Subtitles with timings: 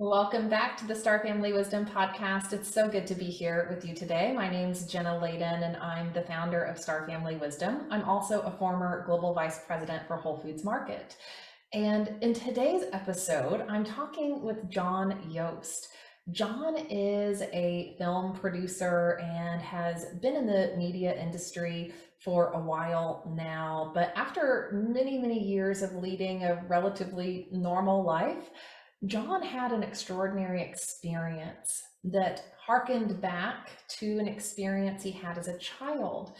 [0.00, 2.52] Welcome back to the Star Family Wisdom Podcast.
[2.52, 4.32] It's so good to be here with you today.
[4.32, 7.88] My name's Jenna Layden, and I'm the founder of Star Family Wisdom.
[7.90, 11.16] I'm also a former global vice president for Whole Foods Market.
[11.72, 15.88] And in today's episode, I'm talking with John Yost.
[16.30, 23.28] John is a film producer and has been in the media industry for a while
[23.34, 23.90] now.
[23.94, 28.50] But after many, many years of leading a relatively normal life,
[29.06, 35.58] John had an extraordinary experience that harkened back to an experience he had as a
[35.58, 36.32] child.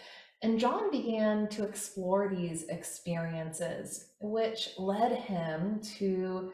[0.43, 6.53] And John began to explore these experiences, which led him to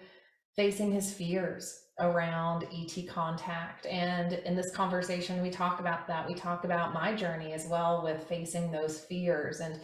[0.56, 3.86] facing his fears around ET contact.
[3.86, 6.26] And in this conversation, we talk about that.
[6.28, 9.80] We talk about my journey as well with facing those fears and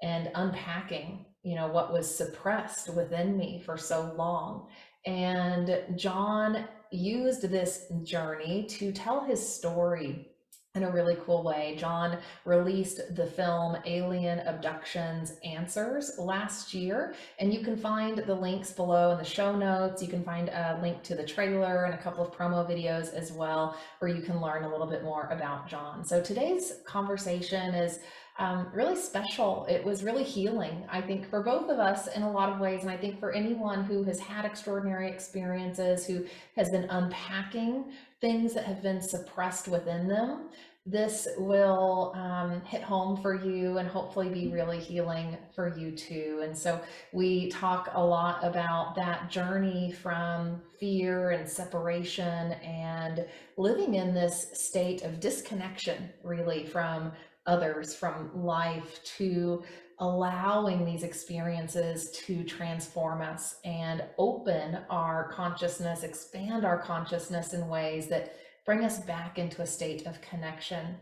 [0.00, 4.68] and unpacking, you know, what was suppressed within me for so long.
[5.08, 10.28] And John used this journey to tell his story
[10.74, 11.76] in a really cool way.
[11.78, 18.70] John released the film Alien Abductions Answers last year, and you can find the links
[18.72, 20.02] below in the show notes.
[20.02, 23.32] You can find a link to the trailer and a couple of promo videos as
[23.32, 26.04] well, where you can learn a little bit more about John.
[26.04, 28.00] So today's conversation is
[28.38, 29.66] um, really special.
[29.68, 32.82] It was really healing, I think, for both of us in a lot of ways.
[32.82, 36.24] And I think for anyone who has had extraordinary experiences, who
[36.56, 40.50] has been unpacking things that have been suppressed within them,
[40.90, 46.40] this will um, hit home for you and hopefully be really healing for you too.
[46.42, 46.80] And so
[47.12, 53.26] we talk a lot about that journey from fear and separation and
[53.58, 57.12] living in this state of disconnection, really, from
[57.48, 59.64] others, from life to
[60.00, 68.06] allowing these experiences to transform us and open our consciousness, expand our consciousness in ways
[68.08, 70.94] that bring us back into a state of connection.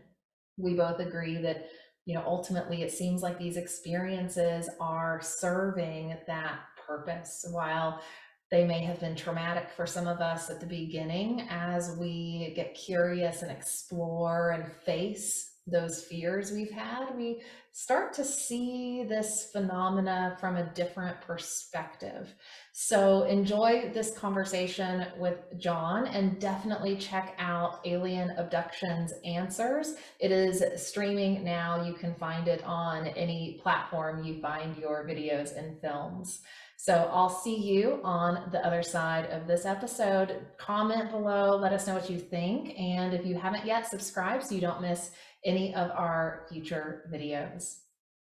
[0.57, 1.67] We both agree that,
[2.05, 8.01] you know, ultimately it seems like these experiences are serving that purpose while
[8.49, 12.73] they may have been traumatic for some of us at the beginning as we get
[12.73, 17.41] curious and explore and face those fears we've had, we
[17.71, 22.33] start to see this phenomena from a different perspective.
[22.71, 29.93] So enjoy this conversation with John and definitely check out Alien Abductions Answers.
[30.19, 31.83] It is streaming now.
[31.83, 36.41] You can find it on any platform you find your videos and films.
[36.79, 40.45] So I'll see you on the other side of this episode.
[40.59, 42.77] Comment below, let us know what you think.
[42.77, 45.11] And if you haven't yet, subscribe so you don't miss
[45.45, 47.79] any of our future videos.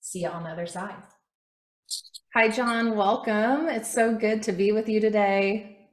[0.01, 1.03] See you on the other side.
[2.35, 2.97] Hi, John.
[2.97, 3.69] Welcome.
[3.69, 5.89] It's so good to be with you today.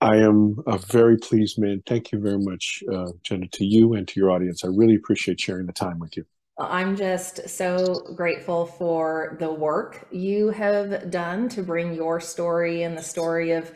[0.00, 1.82] I am a very pleased man.
[1.86, 4.64] Thank you very much, uh, Jenna, to you and to your audience.
[4.64, 6.24] I really appreciate sharing the time with you.
[6.58, 12.96] I'm just so grateful for the work you have done to bring your story and
[12.96, 13.72] the story of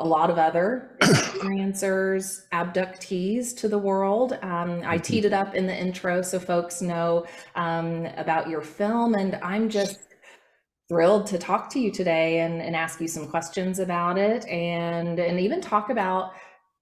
[0.00, 4.38] a lot of other experiencers, abductees to the world.
[4.42, 9.14] Um, I teed it up in the intro so folks know um, about your film,
[9.14, 10.00] and I'm just
[10.88, 15.20] thrilled to talk to you today and, and ask you some questions about it and,
[15.20, 16.32] and even talk about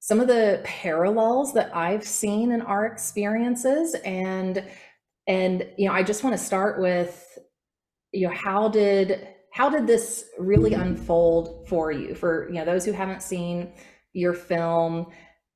[0.00, 4.64] some of the parallels that I've seen in our experiences and
[5.26, 7.38] and you know I just want to start with
[8.12, 12.14] you know how did how did this really unfold for you?
[12.14, 13.72] For you know those who haven't seen
[14.12, 15.10] your film,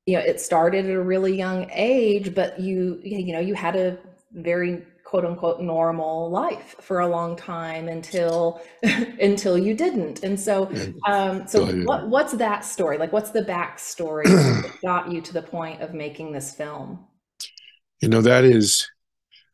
[0.06, 3.76] you know it started at a really young age, but you you know you had
[3.76, 3.96] a
[4.32, 10.24] very quote unquote normal life for a long time until until you didn't.
[10.24, 10.68] And so
[11.06, 12.98] um so what what's that story?
[12.98, 17.06] Like what's the backstory that got you to the point of making this film?
[18.00, 18.90] You know that is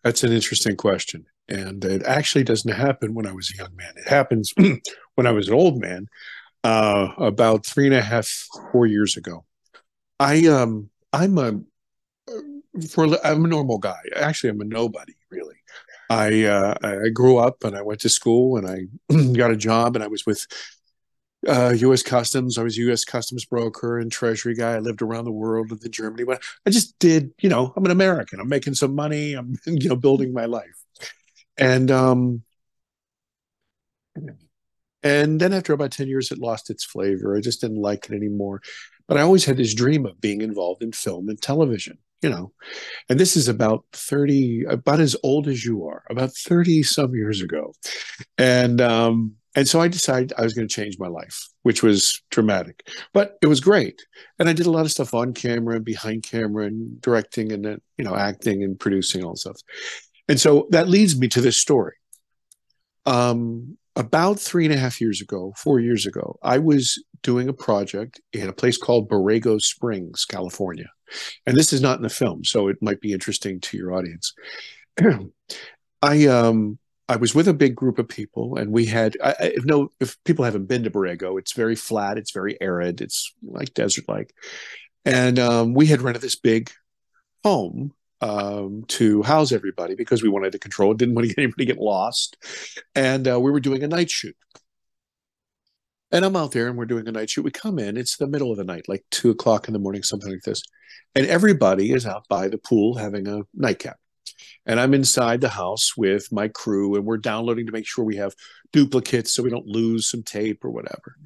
[0.03, 3.93] that's an interesting question and it actually doesn't happen when I was a young man.
[3.97, 4.53] It happens
[5.15, 6.09] when I was an old man,
[6.65, 8.29] uh, about three and a half,
[8.73, 9.45] four years ago.
[10.21, 11.61] I um I'm a
[12.91, 14.01] for I'm a normal guy.
[14.15, 15.57] Actually, I'm a nobody really.
[16.11, 19.95] I uh, I grew up and I went to school and I got a job
[19.95, 20.47] and I was with
[21.47, 22.03] uh, U.S.
[22.03, 22.59] Customs.
[22.59, 23.05] I was U.S.
[23.05, 24.73] Customs broker and Treasury guy.
[24.73, 26.25] I lived around the world, lived in Germany.
[26.25, 28.41] But I just did, you know, I'm an American.
[28.41, 29.35] I'm making some money.
[29.35, 30.85] I'm, you know, building my life
[31.59, 32.43] and um
[35.03, 37.37] and then after about 10 years it lost its flavor.
[37.37, 38.61] I just didn't like it anymore.
[39.07, 42.53] But i always had this dream of being involved in film and television you know?
[43.09, 47.43] And this is about 30 about as old as you are about 30 some years
[47.43, 47.75] ago.
[48.39, 52.23] And um And so I decided I was going to change my life, which was
[52.31, 54.01] dramatic, but it was great.
[54.39, 57.65] And I did a lot of stuff on camera and behind camera and directing and
[57.65, 59.59] then, you know, acting and producing all stuff.
[60.29, 61.95] And so that leads me to this story.
[63.07, 67.53] Um, about three and a half years ago, four years ago, I was doing a
[67.53, 70.89] project in a place called Borrego Springs, California.
[71.47, 74.35] And this is not in the film, so it might be interesting to your audience.
[76.03, 76.79] I um
[77.09, 79.17] I was with a big group of people, and we had.
[79.25, 83.01] I, if no, if people haven't been to Borrego, it's very flat, it's very arid,
[83.01, 84.35] it's like desert-like,
[85.07, 86.71] and um, we had rented this big
[87.43, 91.43] home um, to house everybody because we wanted to control it, didn't want to get
[91.43, 92.37] anybody get lost,
[92.95, 94.37] and uh, we were doing a night shoot.
[96.11, 97.45] And I'm out there, and we're doing a night shoot.
[97.45, 100.03] We come in; it's the middle of the night, like two o'clock in the morning,
[100.03, 100.63] something like this,
[101.15, 103.99] and everybody is out by the pool having a nightcap
[104.67, 108.17] and I'm inside the house with my crew, and we're downloading to make sure we
[108.17, 108.35] have
[108.73, 111.17] duplicates so we don't lose some tape or whatever.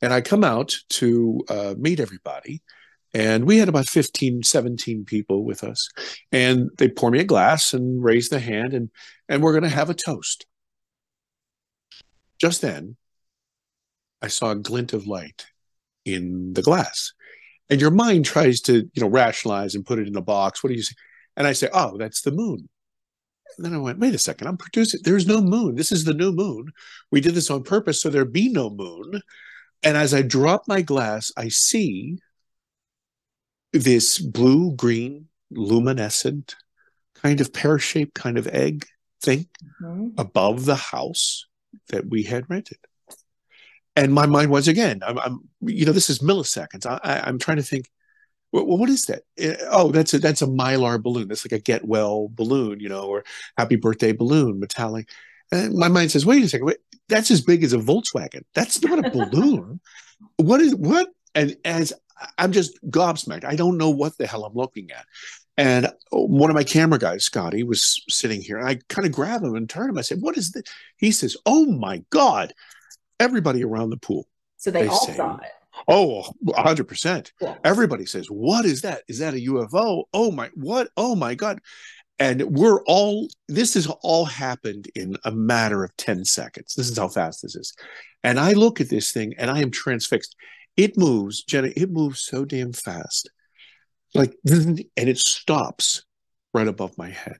[0.00, 2.62] And I come out to uh, meet everybody,
[3.16, 5.88] and we had about 15, 17 people with us.
[6.32, 8.90] And they pour me a glass and raise the hand, and,
[9.26, 10.44] and we're going to have a toast.
[12.38, 12.96] Just then,
[14.20, 15.46] I saw a glint of light
[16.04, 17.14] in the glass.
[17.70, 20.62] And your mind tries to, you know, rationalize and put it in a box.
[20.62, 20.94] What do you say?
[21.38, 22.68] And I say, oh, that's the moon.
[23.56, 25.00] And then I went, wait a second, I'm producing.
[25.04, 25.74] There's no moon.
[25.74, 26.70] This is the new moon.
[27.10, 29.22] We did this on purpose so there'd be no moon.
[29.82, 32.18] And as I drop my glass, I see
[33.78, 36.56] this blue green, luminescent,
[37.14, 38.86] kind of pear shaped kind of egg
[39.22, 39.46] thing
[39.82, 40.08] mm-hmm.
[40.18, 41.46] above the house
[41.88, 42.78] that we had rented.
[43.94, 46.86] And my mind was again, I'm, I'm you know, this is milliseconds.
[46.86, 47.88] I, I, I'm trying to think,
[48.52, 49.22] well, what is that?
[49.38, 51.28] Eh, oh, that's a that's a mylar balloon.
[51.28, 53.24] That's like a get well balloon, you know, or
[53.56, 55.08] happy birthday balloon, metallic.
[55.50, 58.42] And my mind says, wait a second, wait, that's as big as a Volkswagen.
[58.54, 59.80] That's not a balloon.
[60.36, 61.08] what is what?
[61.34, 61.92] And as
[62.38, 63.44] I'm just gobsmacked.
[63.44, 65.04] I don't know what the hell I'm looking at.
[65.58, 68.58] And one of my camera guys, Scotty, was sitting here.
[68.58, 69.98] And I kind of grab him and turn him.
[69.98, 70.64] I said, What is this?
[70.96, 72.52] He says, Oh my God.
[73.18, 74.26] Everybody around the pool.
[74.58, 75.50] So they, they all say, saw it.
[75.88, 77.32] Oh, 100%.
[77.40, 77.54] Yeah.
[77.64, 79.02] Everybody says, What is that?
[79.08, 80.04] Is that a UFO?
[80.12, 80.88] Oh my, what?
[80.96, 81.60] Oh my God.
[82.18, 86.74] And we're all, this has all happened in a matter of 10 seconds.
[86.74, 87.74] This is how fast this is.
[88.24, 90.34] And I look at this thing and I am transfixed.
[90.76, 93.30] It moves, Jenna, it moves so damn fast.
[94.14, 96.04] Like, and it stops
[96.52, 97.38] right above my head.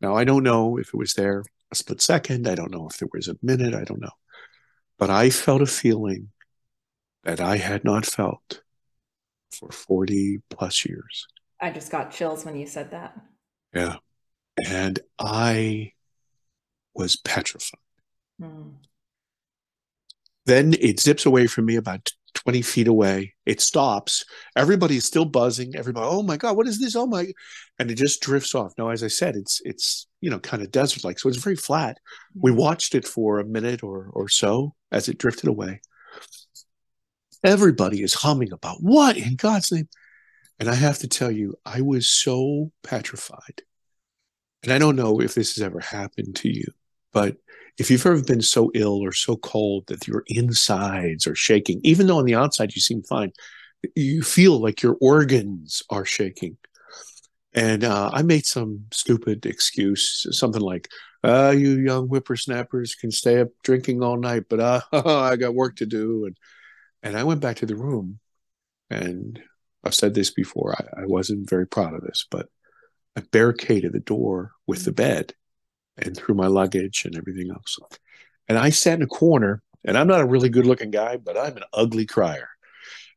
[0.00, 2.48] Now, I don't know if it was there a split second.
[2.48, 3.74] I don't know if there was a minute.
[3.74, 4.12] I don't know.
[4.98, 6.28] But I felt a feeling
[7.24, 8.62] that I had not felt
[9.52, 11.26] for 40 plus years.
[11.60, 13.14] I just got chills when you said that.
[13.74, 13.96] Yeah.
[14.66, 15.92] And I
[16.94, 17.80] was petrified.
[18.40, 18.74] Mm.
[20.50, 23.34] Then it zips away from me about 20 feet away.
[23.46, 24.24] It stops.
[24.56, 25.76] Everybody's still buzzing.
[25.76, 26.96] Everybody, oh my God, what is this?
[26.96, 27.28] Oh my
[27.78, 28.72] and it just drifts off.
[28.76, 31.54] Now, as I said, it's it's you know kind of desert like, so it's very
[31.54, 31.98] flat.
[32.34, 32.56] We hmm.
[32.56, 35.82] watched it for a minute or or so as it drifted away.
[37.44, 39.88] Everybody is humming about what in God's name.
[40.58, 43.62] And I have to tell you, I was so petrified.
[44.64, 46.66] And I don't know if this has ever happened to you,
[47.12, 47.36] but
[47.80, 52.06] if you've ever been so ill or so cold that your insides are shaking, even
[52.06, 53.32] though on the outside you seem fine,
[53.96, 56.58] you feel like your organs are shaking.
[57.54, 60.88] And uh, I made some stupid excuse, something like,
[61.24, 65.76] uh, you young whippersnappers can stay up drinking all night, but uh, I got work
[65.76, 66.26] to do.
[66.26, 66.36] And
[67.02, 68.20] and I went back to the room,
[68.90, 69.40] and
[69.82, 70.74] I've said this before.
[70.78, 72.48] I, I wasn't very proud of this, but
[73.16, 75.32] I barricaded the door with the bed
[75.98, 77.78] and threw my luggage and everything else.
[78.48, 81.36] And I sat in a corner, and I'm not a really good looking guy, but
[81.36, 82.48] I'm an ugly crier.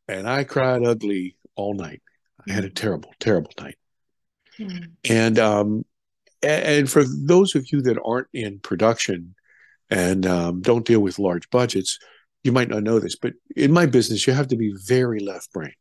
[0.08, 2.02] And I cried ugly all night.
[2.48, 3.78] I had a terrible, terrible night.
[4.60, 4.92] Mm.
[5.10, 5.86] And um,
[6.42, 9.36] and for those of you that aren't in production
[9.90, 12.00] and um, don't deal with large budgets,
[12.44, 15.52] you might not know this, but in my business, you have to be very left
[15.54, 15.74] brain.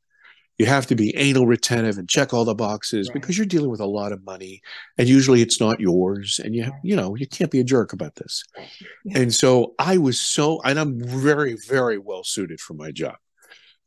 [0.58, 3.14] You have to be anal retentive and check all the boxes right.
[3.14, 4.60] because you're dealing with a lot of money,
[4.98, 6.40] and usually it's not yours.
[6.42, 8.44] And you, you know, you can't be a jerk about this.
[9.04, 9.20] Yeah.
[9.20, 13.16] And so I was so, and I'm very, very well suited for my job.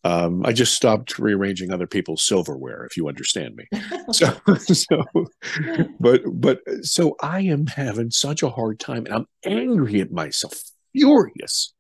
[0.04, 3.68] Um, I just stopped rearranging other people's silverware, if you understand me.
[4.12, 5.04] so, so,
[6.00, 10.54] but, but, so I am having such a hard time, and I'm angry at myself,
[10.94, 11.74] furious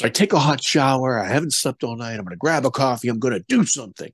[0.00, 1.20] so I take a hot shower.
[1.20, 2.14] I haven't slept all night.
[2.14, 3.08] I'm going to grab a coffee.
[3.08, 4.10] I'm going to do something.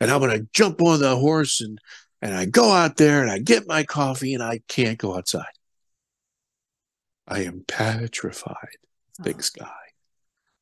[0.00, 1.78] And I'm going to jump on the horse and,
[2.20, 5.44] and I go out there and I get my coffee and I can't go outside.
[7.28, 8.78] I am petrified.
[9.22, 9.70] big sky,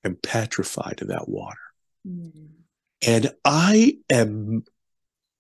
[0.05, 1.57] I'm petrified of that water.
[2.07, 2.49] Mm.
[3.07, 4.63] And I am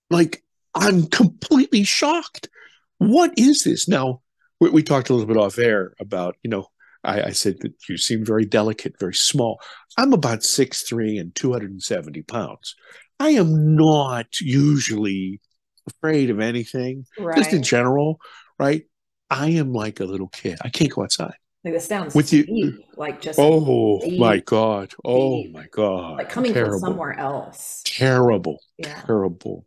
[0.08, 2.48] like, I'm completely shocked.
[2.96, 3.86] What is this?
[3.86, 4.22] Now,
[4.60, 6.68] we, we talked a little bit off air about, you know,
[7.06, 9.60] I, I, said that you seem very delicate, very small.
[9.96, 12.74] I'm about six three and 270 pounds.
[13.18, 15.40] I am not usually
[15.88, 17.36] afraid of anything, right.
[17.36, 18.20] just in general,
[18.58, 18.82] right?
[19.30, 20.58] I am like a little kid.
[20.62, 21.34] I can't go outside.
[21.64, 25.52] Like this sounds with deep, you, like just oh deep, my god, oh deep.
[25.52, 26.78] my god, like coming Terrible.
[26.78, 27.82] from somewhere else.
[27.84, 29.02] Terrible, yeah.
[29.02, 29.66] terrible.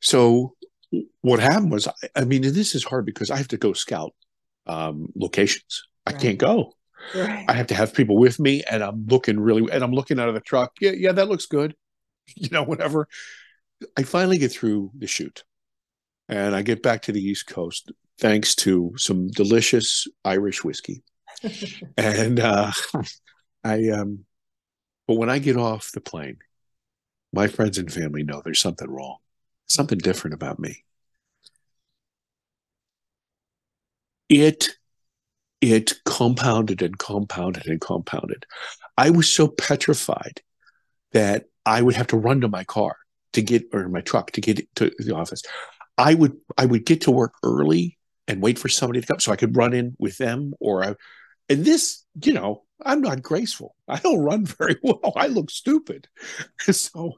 [0.00, 0.54] So
[1.20, 4.12] what happened was, I, mean, this is hard because I have to go scout
[4.70, 5.84] um, locations.
[6.06, 6.74] I can't go.
[7.14, 7.44] Right.
[7.48, 10.28] I have to have people with me, and I'm looking really, and I'm looking out
[10.28, 10.72] of the truck.
[10.80, 11.74] Yeah, yeah, that looks good.
[12.36, 13.08] You know, whatever.
[13.98, 15.42] I finally get through the shoot,
[16.28, 21.02] and I get back to the East Coast thanks to some delicious Irish whiskey.
[21.96, 22.70] and uh,
[23.64, 24.26] I, um,
[25.08, 26.36] but when I get off the plane,
[27.32, 29.16] my friends and family know there's something wrong,
[29.66, 30.84] something different about me.
[34.30, 34.68] It,
[35.60, 38.46] it compounded and compounded and compounded.
[38.96, 40.40] I was so petrified
[41.12, 42.96] that I would have to run to my car
[43.32, 45.42] to get or my truck to get to the office.
[45.98, 49.32] I would I would get to work early and wait for somebody to come so
[49.32, 50.94] I could run in with them or I,
[51.48, 53.74] and this, you know, I'm not graceful.
[53.88, 55.12] I don't run very well.
[55.16, 56.08] I look stupid.
[56.70, 57.12] So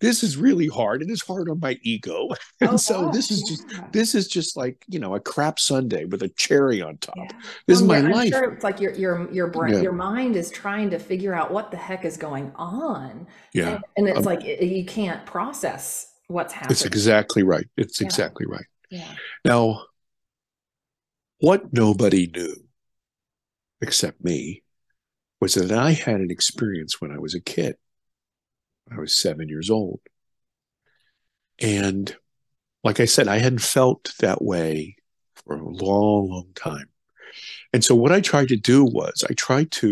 [0.00, 1.02] this is really hard.
[1.02, 2.28] It is hard on my ego.
[2.60, 5.58] And oh, so gosh, this is just this is just like, you know, a crap
[5.58, 7.16] Sunday with a cherry on top.
[7.16, 7.28] Yeah.
[7.66, 8.28] This well, is my yeah, life.
[8.30, 11.70] Sure it's like your your your brain your mind is trying to figure out what
[11.70, 13.26] the heck is going on.
[13.54, 13.76] Yeah.
[13.76, 16.72] And, and it's um, like you can't process what's happening.
[16.72, 17.66] It's exactly right.
[17.76, 18.66] It's exactly right.
[18.90, 19.12] Yeah.
[19.44, 19.82] Now,
[21.40, 22.54] what nobody knew,
[23.80, 24.62] except me,
[25.40, 27.76] was that I had an experience when I was a kid.
[28.90, 30.00] I was seven years old.
[31.60, 32.14] And
[32.84, 34.96] like I said, I hadn't felt that way
[35.34, 36.88] for a long, long time.
[37.72, 39.88] And so what I tried to do was I tried to,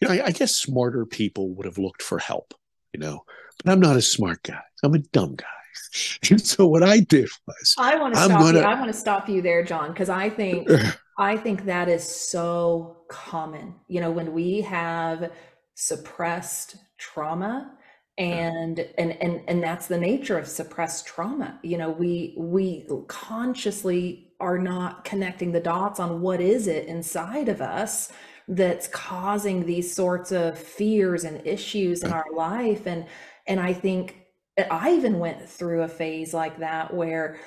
[0.00, 2.54] you know, I, I guess smarter people would have looked for help,
[2.92, 3.24] you know,
[3.62, 4.62] but I'm not a smart guy.
[4.82, 5.46] I'm a dumb guy.
[6.30, 8.64] And so what I did was I want to stop gonna, you.
[8.64, 10.68] I want to stop you there, John, because I think
[11.18, 13.74] I think that is so common.
[13.88, 15.30] You know, when we have
[15.74, 17.76] suppressed trauma
[18.16, 21.58] and and and and that's the nature of suppressed trauma.
[21.62, 27.48] You know, we we consciously are not connecting the dots on what is it inside
[27.48, 28.12] of us
[28.46, 33.06] that's causing these sorts of fears and issues in our life and
[33.46, 34.24] and I think
[34.70, 37.38] I even went through a phase like that where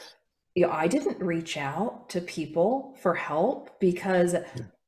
[0.57, 4.35] you know, I didn't reach out to people for help because.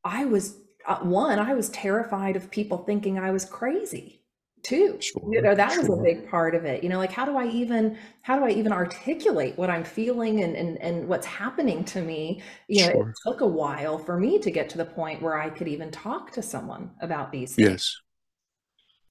[0.04, 0.56] I was
[0.88, 4.24] uh, one, I was terrified of people thinking I was crazy
[4.64, 4.98] too.
[5.00, 5.82] Sure, you know, that sure.
[5.82, 6.84] was a big part of it.
[6.84, 10.44] You know, like how do I even how do I even articulate what I'm feeling
[10.44, 12.42] and and, and what's happening to me?
[12.68, 13.10] You know, sure.
[13.10, 15.92] it took a while for me to get to the point where I could even
[15.92, 17.70] talk to someone about these things.
[17.70, 17.98] Yes.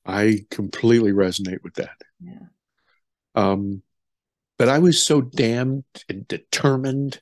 [0.06, 1.96] I completely resonate with that.
[2.20, 2.46] Yeah.
[3.34, 3.82] Um,
[4.58, 7.20] but I was so damned and determined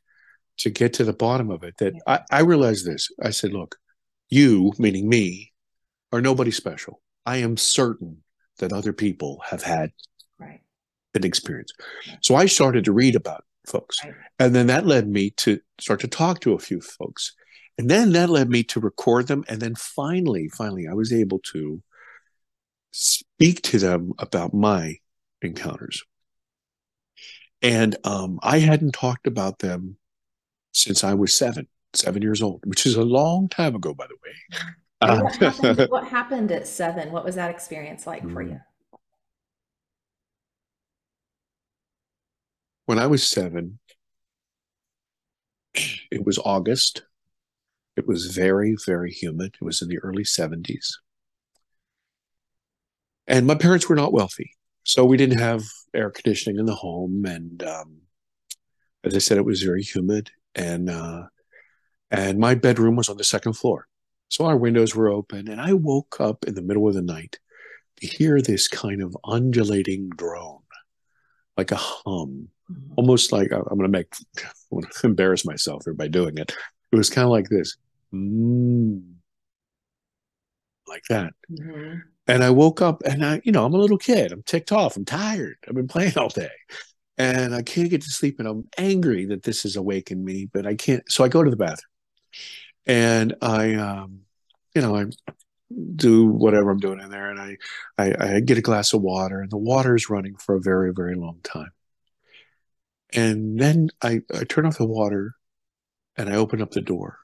[0.58, 3.08] to get to the bottom of it that I, I realized this.
[3.22, 3.76] I said, look,
[4.30, 5.52] you, meaning me,
[6.12, 7.02] are nobody special.
[7.26, 8.22] I am certain
[8.58, 9.90] that other people have had
[10.38, 10.60] right.
[11.14, 11.72] an experience.
[12.22, 14.02] So I started to read about folks.
[14.02, 14.14] Right.
[14.38, 17.34] And then that led me to start to talk to a few folks.
[17.76, 19.44] And then that led me to record them.
[19.48, 21.82] And then finally, finally, I was able to
[22.92, 24.96] speak to them about my
[25.42, 26.02] encounters.
[27.62, 29.96] And um, I hadn't talked about them
[30.72, 34.16] since I was seven, seven years old, which is a long time ago, by the
[34.24, 34.62] way.
[35.02, 37.12] Uh, what, happened, what, happened, at seven?
[37.12, 38.58] What was that experience like for you?
[42.86, 43.78] When I was seven,
[45.74, 47.02] it was August.
[47.96, 49.56] It was very, very humid.
[49.60, 50.94] It was in the early 70s.
[53.26, 54.55] And my parents were not wealthy.
[54.86, 58.02] So we didn't have air conditioning in the home, and um,
[59.02, 61.24] as I said, it was very humid, and uh,
[62.12, 63.88] and my bedroom was on the second floor,
[64.28, 67.40] so our windows were open, and I woke up in the middle of the night
[67.96, 70.62] to hear this kind of undulating drone,
[71.56, 72.92] like a hum, mm-hmm.
[72.96, 76.54] almost like I'm going to make I'm going to embarrass myself here by doing it.
[76.92, 77.76] It was kind of like this,
[78.14, 79.02] mm,
[80.86, 81.32] like that.
[81.50, 81.98] Mm-hmm.
[82.28, 84.32] And I woke up and I, you know, I'm a little kid.
[84.32, 84.96] I'm ticked off.
[84.96, 85.56] I'm tired.
[85.68, 86.50] I've been playing all day.
[87.18, 88.38] And I can't get to sleep.
[88.38, 91.10] And I'm angry that this has awakened me, but I can't.
[91.10, 91.92] So I go to the bathroom.
[92.86, 94.20] And I um
[94.74, 95.06] you know, I
[95.96, 97.56] do whatever I'm doing in there, and I,
[97.98, 100.92] I, I get a glass of water, and the water is running for a very,
[100.92, 101.70] very long time.
[103.12, 105.34] And then I, I turn off the water,
[106.16, 107.18] and I open up the door.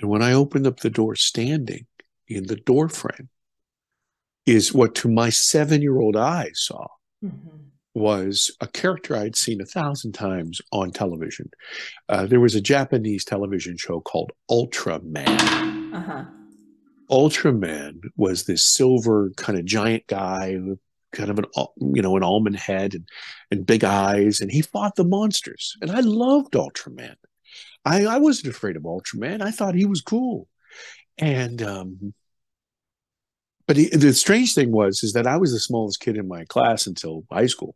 [0.00, 1.86] And when I opened up the door, standing
[2.28, 3.30] in the door frame,
[4.46, 6.86] is what to my seven year old eyes saw
[7.22, 7.56] mm-hmm.
[7.94, 11.50] was a character I'd seen a thousand times on television.
[12.08, 15.92] Uh, there was a Japanese television show called Ultraman.
[15.92, 16.24] Uh-huh.
[17.10, 20.78] Ultraman was this silver kind of giant guy with
[21.12, 21.44] kind of an
[21.94, 23.08] you know an almond head and,
[23.50, 25.76] and big eyes, and he fought the monsters.
[25.80, 27.14] And I loved Ultraman.
[27.84, 29.40] I, I wasn't afraid of Ultraman.
[29.40, 30.48] I thought he was cool.
[31.18, 32.14] And um,
[33.66, 36.44] but he, the strange thing was is that I was the smallest kid in my
[36.44, 37.74] class until high school.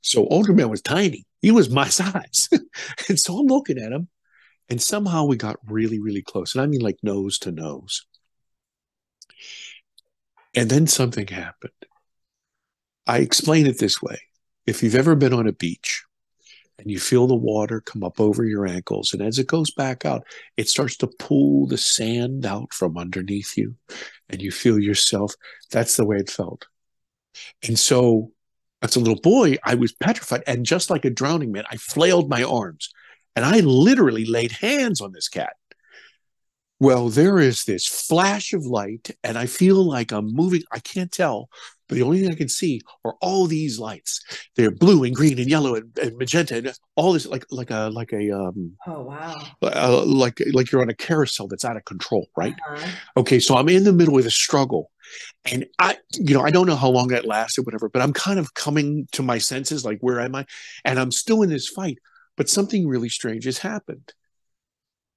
[0.00, 1.26] So Ultraman was tiny.
[1.42, 2.48] He was my size.
[3.08, 4.08] and so I'm looking at him
[4.68, 6.54] and somehow we got really, really close.
[6.54, 8.06] And I mean like nose to nose.
[10.54, 11.72] And then something happened.
[13.06, 14.18] I explain it this way.
[14.66, 16.04] If you've ever been on a beach
[16.78, 19.12] and you feel the water come up over your ankles.
[19.12, 20.24] And as it goes back out,
[20.56, 23.74] it starts to pull the sand out from underneath you,
[24.28, 25.34] and you feel yourself.
[25.70, 26.66] That's the way it felt.
[27.66, 28.32] And so,
[28.82, 30.44] as a little boy, I was petrified.
[30.46, 32.90] And just like a drowning man, I flailed my arms
[33.38, 35.52] and I literally laid hands on this cat.
[36.80, 40.62] Well, there is this flash of light, and I feel like I'm moving.
[40.72, 41.48] I can't tell,
[41.88, 44.22] but the only thing I can see are all these lights.
[44.56, 47.90] They're blue and green and yellow and, and magenta and all this like like a
[47.92, 51.84] like a um oh wow uh, like like you're on a carousel that's out of
[51.84, 52.54] control, right?
[52.70, 52.90] Uh-huh.
[53.16, 54.90] Okay, so I'm in the middle of a struggle,
[55.50, 58.38] and I you know I don't know how long that lasted, whatever, but I'm kind
[58.38, 60.44] of coming to my senses, like where am I?
[60.84, 61.98] And I'm still in this fight,
[62.36, 64.12] but something really strange has happened.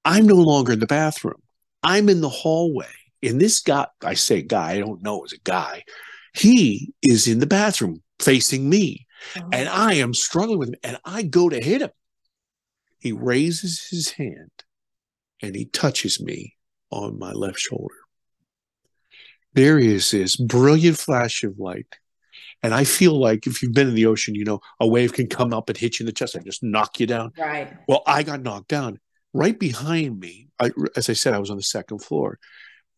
[0.05, 1.41] I'm no longer in the bathroom.
[1.83, 2.87] I'm in the hallway.
[3.23, 5.83] And this guy, I say guy, I don't know, is a guy
[6.33, 9.07] he is in the bathroom facing me,
[9.37, 9.49] oh.
[9.51, 11.91] and I am struggling with him, and I go to hit him.
[12.99, 14.51] He raises his hand
[15.41, 16.55] and he touches me
[16.91, 17.95] on my left shoulder.
[19.53, 21.87] There is this brilliant flash of light.
[22.63, 25.27] And I feel like if you've been in the ocean, you know, a wave can
[25.27, 27.31] come up and hit you in the chest and just knock you down.
[27.37, 27.75] Right.
[27.87, 28.99] Well, I got knocked down.
[29.33, 32.37] Right behind me, I, as I said, I was on the second floor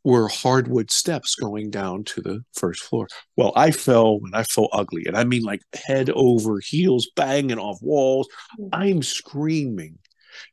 [0.04, 3.08] were hardwood steps going down to the first floor.
[3.38, 5.04] Well, I fell and I fell ugly.
[5.06, 8.28] And I mean like head over heels, banging off walls.
[8.60, 8.70] Mm.
[8.74, 10.00] I'm screaming.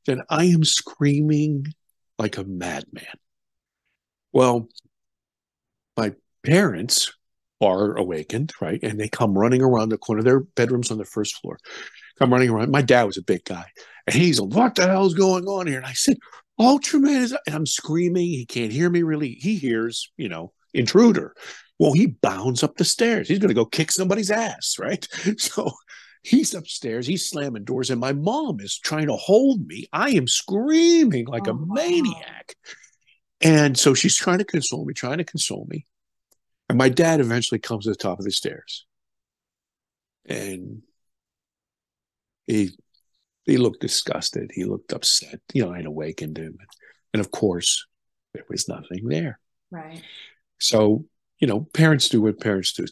[0.06, 1.66] Then I am screaming
[2.18, 3.06] like a madman.
[4.32, 4.68] Well,
[5.96, 7.12] my parents
[7.60, 8.80] are awakened, right?
[8.82, 10.22] And they come running around the corner.
[10.22, 11.58] Their bedroom's on the first floor.
[12.18, 12.70] Come running around.
[12.70, 13.64] My dad was a big guy.
[14.06, 15.78] And he's like, what the hell's going on here?
[15.78, 16.16] And I said,
[16.60, 18.26] Ultraman is, and I'm screaming.
[18.26, 19.30] He can't hear me really.
[19.40, 21.34] He hears, you know, intruder.
[21.78, 23.26] Well, he bounds up the stairs.
[23.26, 25.06] He's going to go kick somebody's ass, right?
[25.38, 25.72] So
[26.22, 27.06] he's upstairs.
[27.06, 29.86] He's slamming doors, and my mom is trying to hold me.
[29.90, 32.54] I am screaming like oh, a maniac.
[33.40, 35.86] And so she's trying to console me, trying to console me.
[36.68, 38.84] And my dad eventually comes to the top of the stairs.
[40.26, 40.82] And
[42.46, 42.72] he
[43.44, 44.50] he looked disgusted.
[44.55, 45.40] He looked upset.
[45.53, 46.59] You know, I'd awakened him.
[47.12, 47.87] And of course,
[48.35, 49.40] there was nothing there.
[49.70, 50.03] Right.
[50.59, 51.05] So,
[51.38, 52.85] you know, parents do what parents do.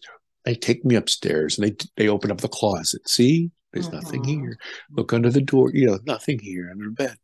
[0.45, 3.09] They take me upstairs and they they open up the closet.
[3.09, 4.01] See, there's uh-huh.
[4.01, 4.59] nothing here.
[4.91, 5.71] Look under the door.
[5.73, 7.17] You know, nothing here under the bed.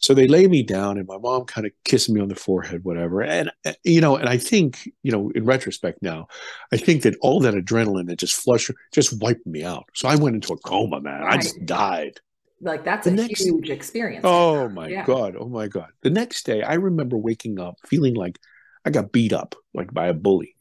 [0.00, 2.84] So they lay me down, and my mom kind of kissed me on the forehead,
[2.84, 3.22] whatever.
[3.22, 6.28] And uh, you know, and I think, you know, in retrospect now,
[6.72, 9.86] I think that all that adrenaline that just flushed, just wiped me out.
[9.94, 11.24] So I went into a coma, man.
[11.24, 12.20] I just died.
[12.60, 14.22] Like that's the a next, huge experience.
[14.24, 15.04] Oh my yeah.
[15.04, 15.36] god!
[15.38, 15.90] Oh my god!
[16.02, 18.38] The next day, I remember waking up feeling like
[18.84, 20.54] I got beat up, like by a bully.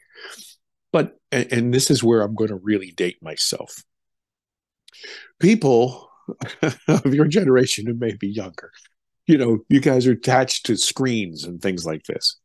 [0.92, 3.84] But and, and this is where I'm going to really date myself.
[5.40, 6.10] People
[6.88, 8.72] of your generation who may be younger
[9.28, 12.38] you know, you guys are attached to screens and things like this.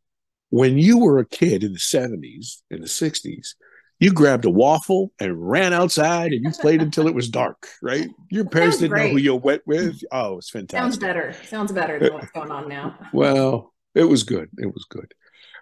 [0.50, 3.54] When you were a kid in the 70s, in the 60s,
[4.00, 8.08] you grabbed a waffle and ran outside and you played until it was dark, right?
[8.30, 9.06] Your parents didn't great.
[9.06, 10.02] know who you went with.
[10.10, 10.78] Oh, it's fantastic.
[10.78, 11.36] Sounds better.
[11.46, 12.98] Sounds better than what's going on now.
[13.12, 14.50] well, it was good.
[14.58, 15.14] It was good.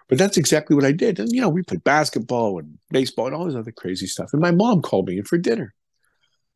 [0.09, 1.19] But that's exactly what I did.
[1.19, 4.33] And, you know, we played basketball and baseball and all this other crazy stuff.
[4.33, 5.73] And my mom called me in for dinner.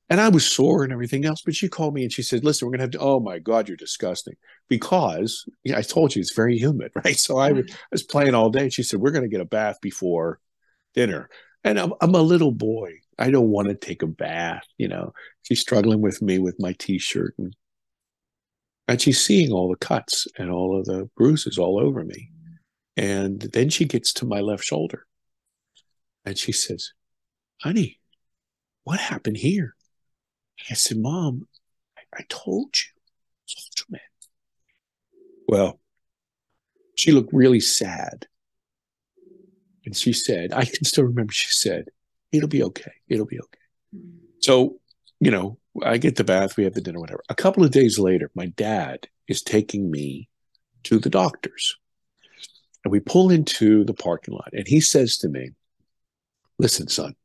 [0.10, 2.68] And I was sore and everything else, but she called me and she said, "Listen,
[2.68, 4.36] we're gonna have to." Oh my God, you're disgusting!
[4.70, 7.18] Because I told you it's very humid, right?
[7.18, 7.76] So I mm.
[7.92, 8.64] was playing all day.
[8.64, 10.40] And she said, "We're gonna get a bath before
[10.94, 11.30] dinner."
[11.64, 13.00] And I'm, I'm a little boy.
[13.18, 14.64] I don't want to take a bath.
[14.78, 17.56] You know, she's struggling with me with my t-shirt, and
[18.88, 22.30] and she's seeing all the cuts and all of the bruises all over me.
[22.98, 25.06] And then she gets to my left shoulder
[26.24, 26.94] and she says,
[27.62, 28.00] Honey,
[28.84, 29.76] what happened here?
[30.70, 31.48] I said, Mom,
[31.98, 32.92] I, I told you
[33.44, 34.00] it's Ultraman.
[35.48, 35.80] Well,
[36.96, 38.28] she looked really sad.
[39.86, 41.90] And she said, I can still remember she said,
[42.32, 42.92] It'll be okay.
[43.08, 44.02] It'll be okay.
[44.40, 44.80] So,
[45.20, 47.24] you know, I get the bath, we have the dinner, whatever.
[47.30, 50.28] A couple of days later, my dad is taking me
[50.84, 51.78] to the doctor's.
[52.84, 55.52] And we pull into the parking lot, and he says to me,
[56.58, 57.16] Listen, son,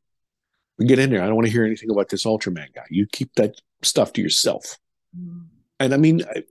[0.87, 1.21] get in there.
[1.21, 2.85] I don't want to hear anything about this Ultraman guy.
[2.89, 4.77] You keep that stuff to yourself.
[5.17, 5.45] Mm.
[5.79, 6.43] And I mean, I,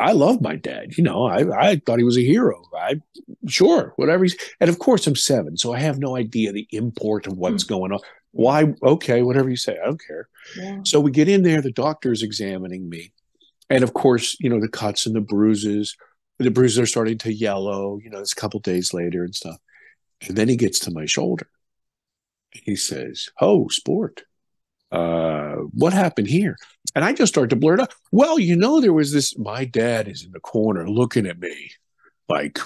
[0.00, 0.96] I love my dad.
[0.96, 2.62] You know, I, I thought he was a hero.
[2.74, 3.00] I
[3.46, 7.26] sure, whatever he's and of course I'm seven, so I have no idea the import
[7.26, 7.68] of what's mm.
[7.68, 8.00] going on.
[8.32, 8.74] Why?
[8.82, 10.28] Okay, whatever you say, I don't care.
[10.56, 10.80] Yeah.
[10.84, 13.12] So we get in there, the doctor's examining me.
[13.70, 15.96] And of course, you know, the cuts and the bruises,
[16.38, 19.58] the bruises are starting to yellow, you know, it's a couple days later and stuff.
[20.26, 21.48] And then he gets to my shoulder.
[22.50, 24.22] He says, Oh, sport.
[24.90, 26.56] Uh, what happened here?
[26.94, 30.08] And I just start to blurt out, Well, you know, there was this, my dad
[30.08, 31.70] is in the corner looking at me
[32.28, 32.58] like,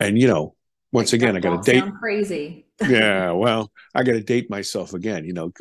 [0.00, 0.54] and you know,
[0.92, 1.84] once again, I got to date.
[1.98, 2.64] Crazy.
[2.88, 5.24] yeah, well, I got to date myself again.
[5.24, 5.52] You know,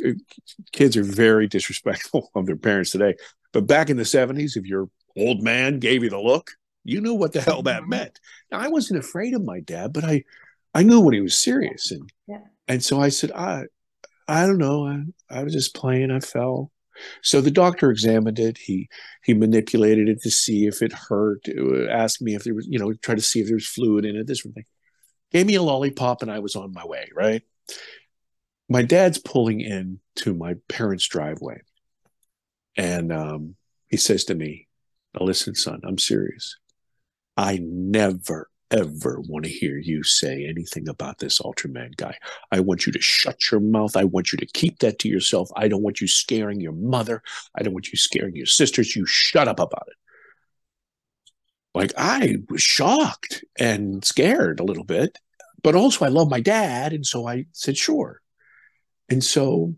[0.72, 3.16] kids are very disrespectful of their parents today.
[3.52, 6.52] But back in the '70s, if your old man gave you the look,
[6.84, 7.90] you knew what the hell that mm-hmm.
[7.90, 8.20] meant.
[8.52, 10.24] Now, I wasn't afraid of my dad, but I,
[10.74, 12.42] I knew when he was serious, and yeah.
[12.68, 13.64] And so I said, I,
[14.28, 16.12] I don't know, I, I was just playing.
[16.12, 16.72] I fell.
[17.22, 18.58] So the doctor examined it.
[18.58, 18.90] He
[19.24, 21.42] he manipulated it to see if it hurt.
[21.46, 24.06] It asked me if there was, you know, try to see if there was fluid
[24.06, 24.28] in it.
[24.28, 24.66] This sort thing
[25.32, 27.42] gave me a lollipop and I was on my way, right?
[28.70, 31.62] My dad's pulling in to my parents' driveway.
[32.76, 33.56] And um,
[33.88, 34.68] he says to me,
[35.14, 36.58] Now listen, son, I'm serious.
[37.36, 42.18] I never, ever want to hear you say anything about this Ultraman guy.
[42.52, 43.96] I want you to shut your mouth.
[43.96, 45.50] I want you to keep that to yourself.
[45.56, 47.22] I don't want you scaring your mother.
[47.56, 48.96] I don't want you scaring your sisters.
[48.96, 49.96] You shut up about it
[51.78, 55.20] like I was shocked and scared a little bit,
[55.64, 56.92] but also I love my dad.
[56.92, 58.22] And so I said, sure.
[59.10, 59.76] And so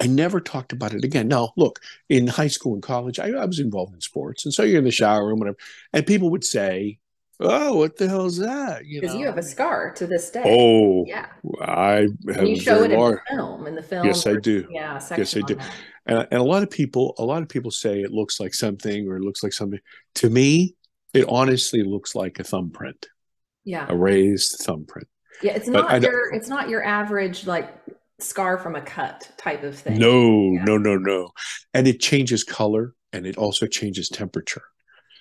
[0.00, 1.28] I never talked about it again.
[1.28, 4.44] Now, look, in high school and college, I, I was involved in sports.
[4.44, 5.58] And so you're in the shower room, whatever.
[5.92, 6.98] And people would say,
[7.40, 8.82] Oh, what the hell is that?
[8.82, 10.42] Because you, you, have a scar to this day.
[10.44, 11.26] Oh, yeah.
[11.60, 12.48] I have.
[12.48, 13.66] you show it in the film.
[13.66, 14.06] In the film.
[14.06, 14.66] Yes, I do.
[14.70, 15.00] Yeah.
[15.16, 15.56] Yes, I do.
[16.06, 19.06] And, and, a lot of people, a lot of people say it looks like something
[19.06, 19.78] or it looks like something.
[20.16, 20.74] To me,
[21.14, 23.06] it honestly looks like a thumbprint.
[23.64, 23.86] Yeah.
[23.88, 25.06] A raised thumbprint.
[25.40, 27.72] Yeah, it's but not your it's not your average like
[28.18, 29.98] scar from a cut type of thing.
[29.98, 30.64] No, yeah.
[30.64, 31.30] no, no, no.
[31.72, 34.62] And it changes color and it also changes temperature.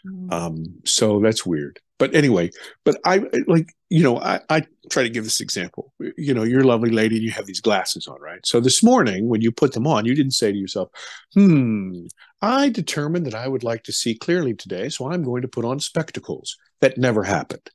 [0.05, 0.33] Mm.
[0.33, 1.79] Um, so that's weird.
[1.99, 2.51] But anyway,
[2.83, 5.93] but I like, you know, I, I try to give this example.
[6.17, 8.45] You know, you're a lovely lady and you have these glasses on, right?
[8.45, 10.89] So this morning when you put them on, you didn't say to yourself,
[11.33, 12.05] hmm,
[12.41, 15.65] I determined that I would like to see clearly today, so I'm going to put
[15.65, 16.55] on spectacles.
[16.81, 17.67] That never happened.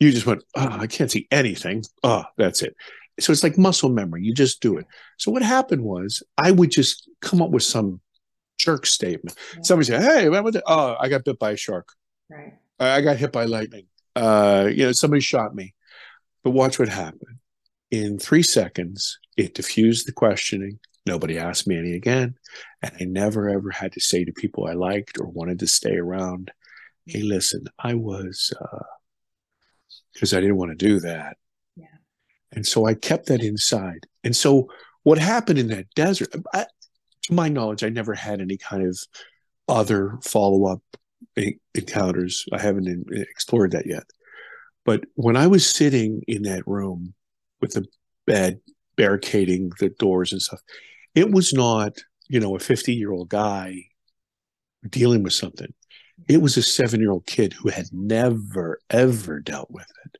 [0.00, 1.84] You just went, oh, I can't see anything.
[2.02, 2.74] Oh, that's it.
[3.20, 4.22] So it's like muscle memory.
[4.22, 4.86] You just do it.
[5.18, 8.00] So what happened was I would just come up with some
[8.58, 9.36] jerk statement.
[9.54, 9.62] Yeah.
[9.62, 10.64] Somebody say, Hey, remember that?
[10.66, 11.88] Oh, I got bit by a shark.
[12.30, 12.54] Right.
[12.78, 13.86] I got hit by lightning.
[14.14, 15.74] Uh, you know, somebody shot me.
[16.42, 17.38] But watch what happened.
[17.90, 20.78] In three seconds, it diffused the questioning.
[21.04, 22.34] Nobody asked me any again.
[22.82, 25.96] And I never ever had to say to people I liked or wanted to stay
[25.96, 26.52] around,
[27.06, 28.52] hey, listen, I was,
[30.12, 31.36] because uh, I didn't want to do that.
[31.76, 31.86] Yeah.
[32.52, 34.06] And so I kept that inside.
[34.24, 34.68] And so
[35.04, 36.66] what happened in that desert, I,
[37.22, 38.98] to my knowledge, I never had any kind of
[39.68, 40.82] other follow up
[41.74, 42.44] encounters.
[42.52, 44.04] I haven't explored that yet.
[44.84, 47.14] But when I was sitting in that room
[47.60, 47.86] with the
[48.26, 48.60] bed
[48.96, 50.60] barricading the doors and stuff,
[51.14, 51.98] it was not,
[52.28, 53.82] you know, a 50 year old guy
[54.88, 55.72] dealing with something.
[56.28, 60.18] It was a seven year old kid who had never, ever dealt with it.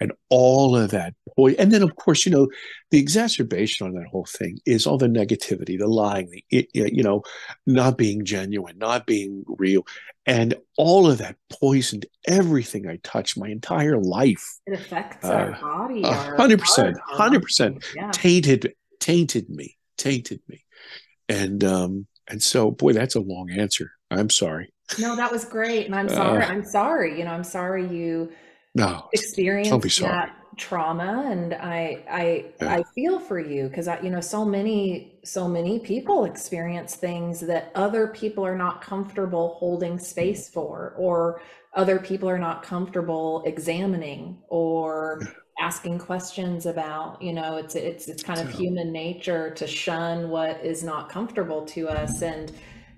[0.00, 2.48] And all of that boy and then of course you know
[2.90, 7.22] the exacerbation on that whole thing is all the negativity the lying the you know
[7.66, 9.86] not being genuine not being real
[10.26, 14.46] and all of that poisoned everything i touched my entire life.
[14.66, 20.64] It affects uh, our body 100% 100% tainted tainted me tainted me.
[21.28, 23.92] And um and so boy that's a long answer.
[24.10, 24.72] I'm sorry.
[24.98, 28.32] No that was great and i'm sorry uh, i'm sorry you know i'm sorry you
[28.74, 32.74] no experienced that trauma and I I Yeah.
[32.74, 37.40] I feel for you because I you know so many so many people experience things
[37.40, 41.40] that other people are not comfortable holding space for or
[41.74, 45.22] other people are not comfortable examining or
[45.60, 50.58] asking questions about you know it's it's it's kind of human nature to shun what
[50.64, 52.52] is not comfortable to us and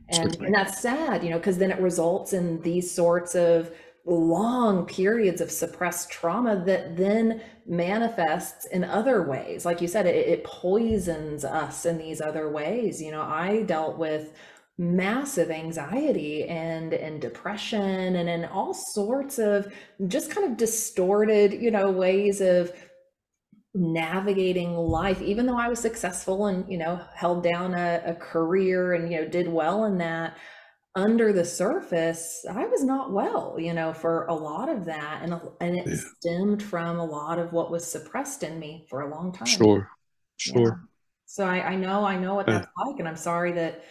[0.08, 3.72] and and that's sad you know because then it results in these sorts of
[4.04, 9.64] long periods of suppressed trauma that then manifests in other ways.
[9.64, 13.00] Like you said it, it poisons us in these other ways.
[13.00, 14.32] You know i dealt with
[14.78, 19.72] massive anxiety and and depression and in all sorts of
[20.08, 22.72] just kind of distorted you know ways of
[23.74, 25.22] navigating life.
[25.22, 29.20] Even though i was successful and you know held down a, a career and you
[29.20, 30.36] know did well in that
[30.94, 35.32] under the surface i was not well you know for a lot of that and
[35.60, 35.96] and it Yeah.
[36.18, 39.88] stemmed from a lot of what was suppressed in me for a long time Sure.
[40.46, 40.52] Yeah.
[40.52, 40.84] Sure.
[41.24, 42.58] so i i know i know what Yeah.
[42.58, 43.84] that's like and i'm sorry that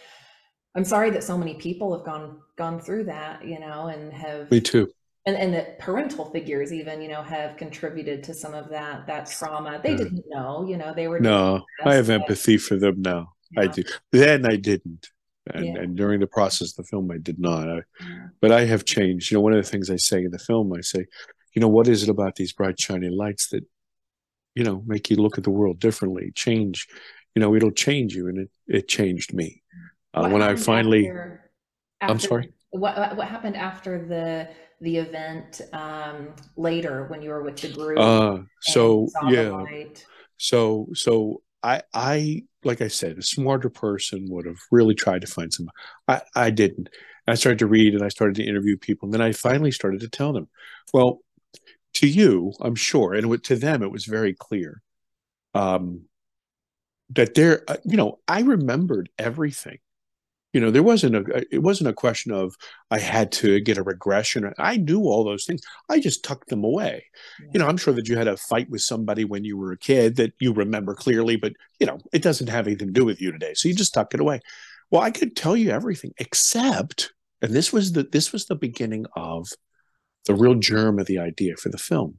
[0.76, 4.48] i'm sorry that so many people have gone gone through that you know and have
[4.52, 4.88] Me too.
[5.26, 9.28] and and that parental figures even you know have contributed to some of that that
[9.28, 9.96] trauma they Yeah.
[10.04, 13.32] didn't know you know they were No, I have empathy for them now.
[13.58, 13.82] I do.
[14.12, 15.08] Then I didn't.
[15.52, 15.80] And, Yeah.
[15.80, 17.68] and during the process of the film, I did not.
[17.68, 17.82] I,
[18.40, 19.30] but I have changed.
[19.30, 21.06] You know, one of the things I say in the film, I say,
[21.54, 23.64] you know, what is it about these bright, shiny lights that,
[24.54, 26.86] you know, make you look at the world differently, change,
[27.34, 28.28] you know, it'll change you.
[28.28, 29.62] And it, it changed me.
[30.14, 31.50] Uh, when I finally, after-
[32.02, 32.52] I'm sorry?
[32.70, 34.48] What what what happened after the
[34.80, 37.98] the event um, later when you were with the group?
[37.98, 39.64] uh, so yeah.
[40.38, 45.26] So, so I, I, like I said, a smarter person would have really tried to
[45.26, 45.68] find some.
[46.08, 46.88] I, I didn't.
[47.26, 50.00] I started to read and I started to interview people, and then I finally started
[50.00, 50.48] to tell them.
[50.92, 51.20] Well,
[51.94, 54.82] to you, I'm sure, and to them, it was very clear
[55.54, 56.02] um,
[57.10, 57.62] that there.
[57.68, 59.78] uh, You know, I remembered everything.
[60.52, 61.46] You know, there wasn't a.
[61.50, 62.56] It wasn't a question of
[62.90, 64.52] I had to get a regression.
[64.58, 65.62] I do all those things.
[65.88, 67.04] I just tucked them away
[67.52, 69.78] you know, I'm sure that you had a fight with somebody when you were a
[69.78, 73.20] kid that you remember clearly, but you know, it doesn't have anything to do with
[73.20, 73.54] you today.
[73.54, 74.40] So you just tuck it away.
[74.90, 79.06] Well, I could tell you everything except, and this was the this was the beginning
[79.14, 79.48] of
[80.26, 82.18] the real germ of the idea for the film.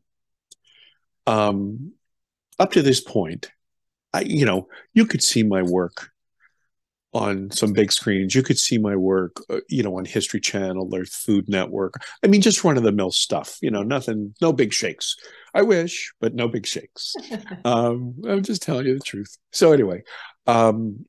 [1.26, 1.94] Um,
[2.60, 3.52] up to this point,
[4.14, 6.10] I you know, you could see my work
[7.14, 8.34] on some big screens.
[8.34, 11.96] You could see my work, uh, you know, on History Channel or Food Network.
[12.24, 15.16] I mean, just run of the mill stuff, you know, nothing, no big shakes.
[15.54, 17.16] I wish, but no big shakes.
[17.66, 19.38] um, I'm just telling you the truth.
[19.52, 20.04] So anyway,
[20.48, 21.06] um,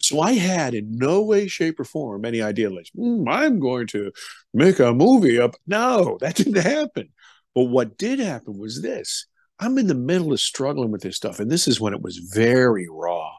[0.00, 3.86] so I had in no way, shape, or form any idea like "Hmm, I'm going
[3.88, 4.10] to
[4.52, 5.54] make a movie up.
[5.66, 7.10] No, that didn't happen.
[7.54, 9.26] But what did happen was this:
[9.60, 12.16] I'm in the middle of struggling with this stuff, and this is when it was
[12.16, 13.30] very raw.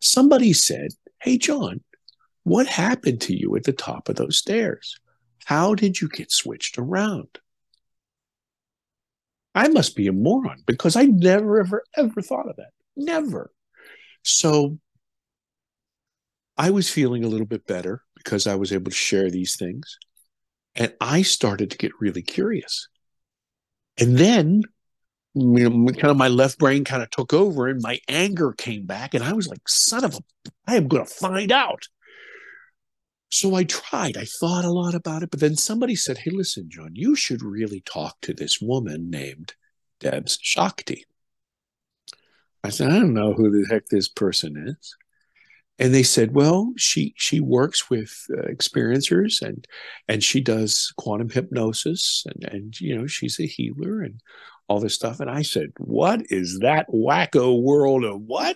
[0.00, 1.82] Somebody said, "Hey, John,
[2.44, 4.98] what happened to you at the top of those stairs?
[5.44, 7.38] How did you get switched around?"
[9.54, 12.70] I must be a moron because I never, ever, ever thought of that.
[12.96, 13.50] Never.
[14.22, 14.78] So
[16.56, 19.98] I was feeling a little bit better because I was able to share these things.
[20.74, 22.88] And I started to get really curious.
[23.96, 24.62] And then,
[25.40, 28.86] you know, kind of my left brain kind of took over and my anger came
[28.86, 29.14] back.
[29.14, 31.88] And I was like, son of a, I am going to find out.
[33.30, 34.16] So I tried.
[34.16, 35.30] I thought a lot about it.
[35.30, 39.54] But then somebody said, hey, listen, John, you should really talk to this woman named
[40.00, 41.04] Debs Shakti.
[42.64, 44.96] I said, I don't know who the heck this person is
[45.78, 49.66] and they said well she she works with uh, experiencers and
[50.08, 54.20] and she does quantum hypnosis and and you know she's a healer and
[54.68, 58.54] all this stuff and i said what is that wacko world of what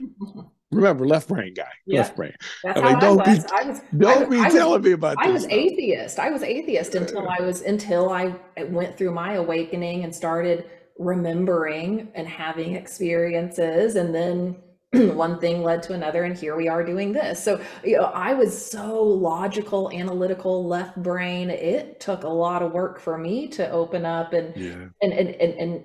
[0.71, 2.01] remember left brain guy Yeah.
[2.01, 3.45] left brain That's I mean, don't I be- was.
[3.53, 3.81] I was.
[3.97, 5.53] Don't was- be I was- telling me about I was stuff.
[5.53, 6.19] atheist.
[6.19, 8.35] I was atheist until I was until I
[8.69, 10.65] went through my awakening and started
[10.99, 14.57] remembering and having experiences and then
[15.17, 17.43] one thing led to another and here we are doing this.
[17.43, 21.49] So, you know, I was so logical, analytical, left brain.
[21.51, 25.29] It took a lot of work for me to open up and yeah and and
[25.31, 25.85] and, and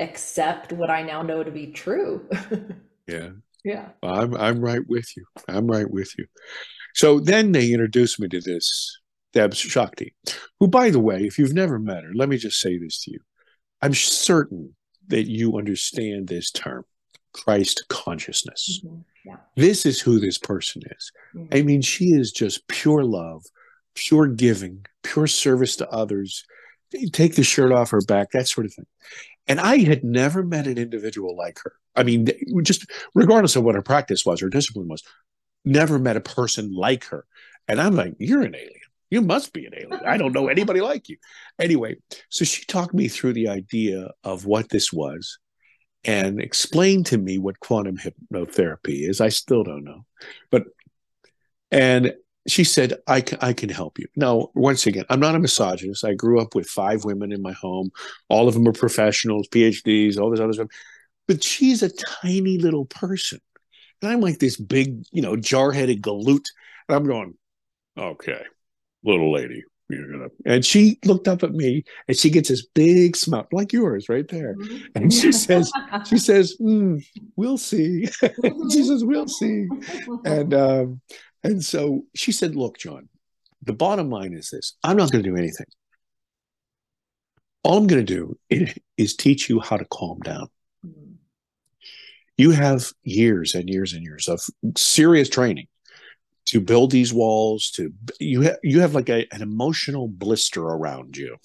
[0.00, 2.28] accept what I now know to be true.
[3.06, 3.30] yeah
[3.66, 3.88] yeah.
[4.02, 5.24] I'm I'm right with you.
[5.48, 6.26] I'm right with you.
[6.94, 8.96] So then they introduced me to this
[9.32, 10.14] Deb Shakti,
[10.60, 13.10] who, by the way, if you've never met her, let me just say this to
[13.10, 13.18] you.
[13.82, 14.74] I'm certain
[15.08, 16.84] that you understand this term,
[17.32, 18.80] Christ consciousness.
[18.84, 19.04] Mhm.
[19.24, 19.36] Yeah.
[19.56, 21.12] This is who this person is.
[21.34, 21.48] Mhm.
[21.58, 23.44] I mean, she is just pure love,
[23.94, 26.44] pure giving, pure service to others.
[27.12, 28.86] Take the shirt off her back, that sort of thing.
[29.48, 31.72] And I had never met an individual like her.
[31.94, 32.28] I mean,
[32.62, 35.02] just regardless of what her practice was, her discipline was,
[35.64, 37.26] never met a person like her.
[37.68, 38.80] And I'm like, you're an alien.
[39.10, 40.04] You must be an alien.
[40.04, 41.16] I don't know anybody like you.
[41.60, 41.96] Anyway,
[42.28, 45.38] so she talked me through the idea of what this was
[46.04, 49.20] and explained to me what quantum hypnotherapy is.
[49.20, 50.04] I still don't know.
[50.50, 50.64] But,
[51.70, 52.14] and
[52.46, 54.06] she said, I can, I can help you.
[54.16, 56.04] Now, once again, I'm not a misogynist.
[56.04, 57.90] I grew up with five women in my home.
[58.28, 60.68] All of them are professionals, PhDs, all this other stuff.
[61.28, 63.40] But she's a tiny little person.
[64.02, 66.44] And I'm like this big, you know, jar headed galoot.
[66.88, 67.34] And I'm going,
[67.98, 68.42] okay,
[69.02, 70.28] little lady, you're gonna.
[70.44, 74.26] And she looked up at me and she gets this big smile, like yours right
[74.28, 74.54] there.
[74.54, 74.84] Mm-hmm.
[74.94, 75.72] And she says,
[76.08, 77.04] she says, mm,
[77.36, 78.06] we'll see.
[78.70, 79.66] she says, we'll see.
[80.24, 81.00] And, um,
[81.44, 83.08] and so she said, look, John,
[83.62, 85.66] the bottom line is this I'm not going to do anything.
[87.62, 90.48] All I'm going to do is teach you how to calm down.
[90.86, 91.14] Mm-hmm.
[92.36, 94.40] You have years and years and years of
[94.76, 95.66] serious training
[96.46, 101.16] to build these walls to you have you have like a, an emotional blister around
[101.16, 101.36] you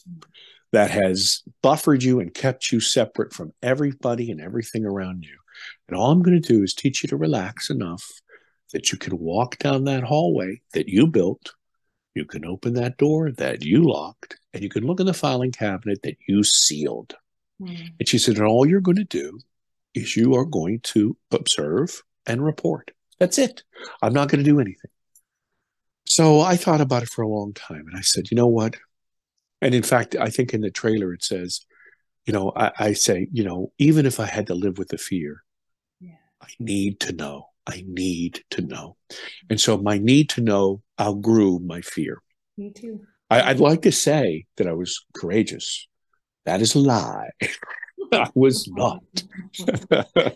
[0.71, 5.37] that has buffered you and kept you separate from everybody and everything around you
[5.87, 8.07] and all i'm going to do is teach you to relax enough
[8.73, 11.53] that you can walk down that hallway that you built
[12.13, 15.51] you can open that door that you locked and you can look in the filing
[15.51, 17.15] cabinet that you sealed
[17.61, 17.89] mm.
[17.99, 19.39] and she said and all you're going to do
[19.93, 23.61] is you are going to observe and report that's it.
[24.01, 24.89] I'm not going to do anything.
[26.07, 28.77] So I thought about it for a long time and I said, you know what?
[29.61, 31.63] And in fact, I think in the trailer it says,
[32.25, 34.97] you know, I, I say, you know, even if I had to live with the
[34.97, 35.43] fear,
[35.99, 36.15] yeah.
[36.41, 37.49] I need to know.
[37.67, 38.97] I need to know.
[39.49, 42.21] And so my need to know outgrew my fear.
[42.57, 43.01] Me too.
[43.29, 45.87] I, would like to say that I was courageous.
[46.45, 47.29] That is a lie.
[48.11, 49.03] I was not.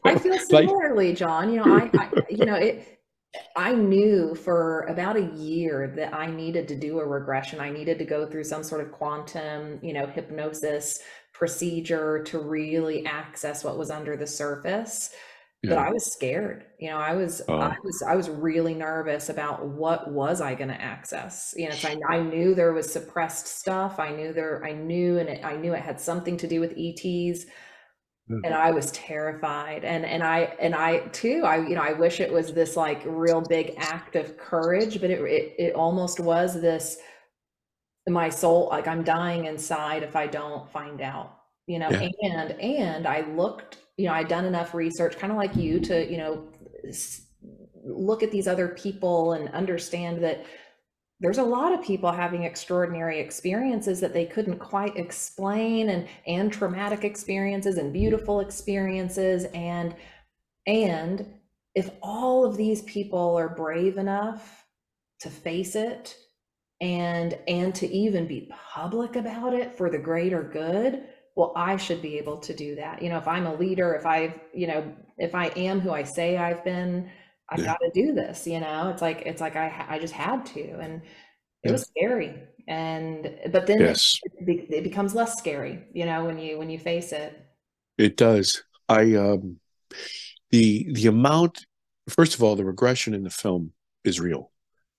[0.05, 1.51] I feel similarly, like, John.
[1.51, 2.91] You know, I, I, you know, it.
[3.57, 7.59] I knew for about a year that I needed to do a regression.
[7.59, 10.99] I needed to go through some sort of quantum, you know, hypnosis
[11.33, 15.13] procedure to really access what was under the surface.
[15.65, 15.75] Yeah.
[15.75, 16.65] But I was scared.
[16.79, 17.57] You know, I was oh.
[17.57, 21.53] I was I was really nervous about what was I going to access.
[21.57, 23.99] You know, I, I knew there was suppressed stuff.
[23.99, 26.73] I knew there I knew and it, I knew it had something to do with
[26.77, 27.45] ETs
[28.27, 28.53] and mm-hmm.
[28.53, 29.85] I was terrified.
[29.85, 33.01] And and I and I too, I you know, I wish it was this like
[33.05, 36.97] real big act of courage, but it it, it almost was this
[38.07, 41.89] my soul like I'm dying inside if I don't find out, you know.
[41.89, 42.09] Yeah.
[42.23, 46.09] And and I looked, you know, I'd done enough research, kind of like you, to
[46.09, 46.47] you know
[47.83, 50.45] look at these other people and understand that
[51.19, 56.51] there's a lot of people having extraordinary experiences that they couldn't quite explain and and
[56.51, 59.45] traumatic experiences and beautiful experiences.
[59.53, 59.95] And
[60.67, 61.25] and
[61.73, 64.65] if all of these people are brave enough
[65.21, 66.17] to face it
[66.81, 72.01] and and to even be public about it for the greater good well i should
[72.01, 74.93] be able to do that you know if i'm a leader if i've you know
[75.17, 77.09] if i am who i say i've been
[77.49, 77.65] I yeah.
[77.65, 78.89] got to do this, you know.
[78.89, 81.01] It's like it's like I I just had to, and it
[81.63, 81.71] yeah.
[81.71, 82.33] was scary.
[82.67, 84.19] And but then yes.
[84.23, 87.39] it, it becomes less scary, you know, when you when you face it.
[87.97, 88.63] It does.
[88.89, 89.59] I um
[90.51, 91.65] the the amount.
[92.09, 93.71] First of all, the regression in the film
[94.03, 94.51] is real.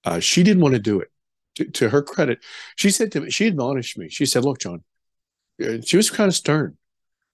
[0.05, 1.11] Uh, she didn't want to do it.
[1.57, 2.45] To, to her credit,
[2.77, 4.09] she said to me, she admonished me.
[4.09, 4.85] She said, "Look, John."
[5.59, 6.77] She was kind of stern.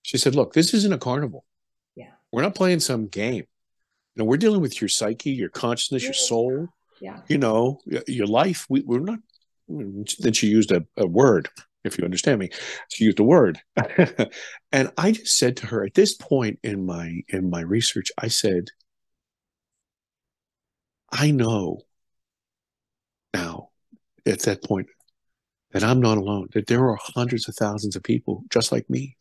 [0.03, 1.45] She said, "Look, this isn't a carnival.
[1.95, 3.47] Yeah, we're not playing some game
[4.17, 6.09] know, we're dealing with your psyche, your consciousness, yeah.
[6.09, 6.69] your soul.
[7.01, 7.21] Yeah.
[7.29, 8.67] You know, your life.
[8.69, 9.19] We, we're not.
[9.69, 11.49] Then she used a, a word,
[11.85, 12.51] if you understand me.
[12.89, 13.61] She used a word,
[14.73, 18.29] and I just said to her at this point in my in my research, I
[18.29, 18.69] said,
[21.11, 21.81] I know
[23.35, 23.71] now
[24.27, 24.89] at that point
[25.73, 26.49] that I'm not alone.
[26.53, 29.17] That there are hundreds of thousands of people just like me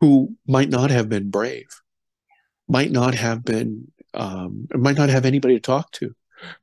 [0.00, 1.68] who might not have been brave,
[2.68, 6.14] might not have been um, might not have anybody to talk to,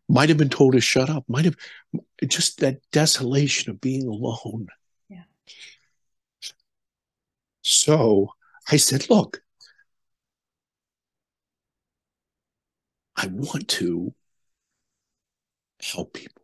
[0.09, 1.55] might have been told to shut up, might have
[2.25, 4.67] just that desolation of being alone.
[5.09, 5.23] Yeah.
[7.61, 8.29] So
[8.69, 9.41] I said, look,
[13.15, 14.13] I want to
[15.81, 16.36] help people.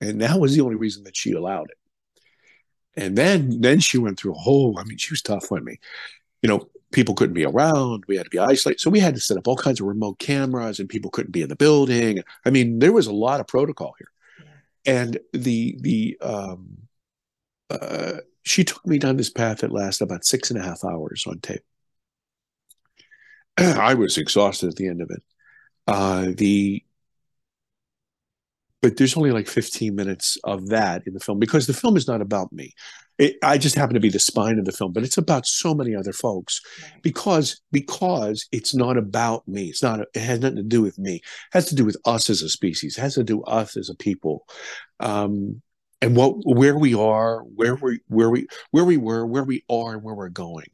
[0.00, 1.78] And that was the only reason that she allowed it.
[2.96, 5.78] And then then she went through a whole, I mean, she was tough on me.
[6.42, 8.04] You know, people couldn't be around.
[8.08, 8.80] We had to be isolated.
[8.80, 11.42] So we had to set up all kinds of remote cameras and people couldn't be
[11.42, 12.22] in the building.
[12.44, 14.10] I mean, there was a lot of protocol here.
[14.86, 16.78] And the, the, um,
[17.68, 21.24] uh, she took me down this path that lasted about six and a half hours
[21.26, 21.64] on tape.
[23.58, 25.22] I was exhausted at the end of it.
[25.88, 26.84] Uh, the
[28.86, 32.06] but there's only like 15 minutes of that in the film because the film is
[32.06, 32.72] not about me.
[33.18, 35.74] It, I just happen to be the spine of the film, but it's about so
[35.74, 36.60] many other folks
[37.02, 39.64] because because it's not about me.
[39.64, 40.02] It's not.
[40.14, 41.16] It has nothing to do with me.
[41.16, 42.96] It has to do with us as a species.
[42.96, 44.46] It has to do with us as a people,
[45.00, 45.60] um,
[46.00, 49.94] and what where we are, where we where we where we were, where we are,
[49.94, 50.70] and where we're going,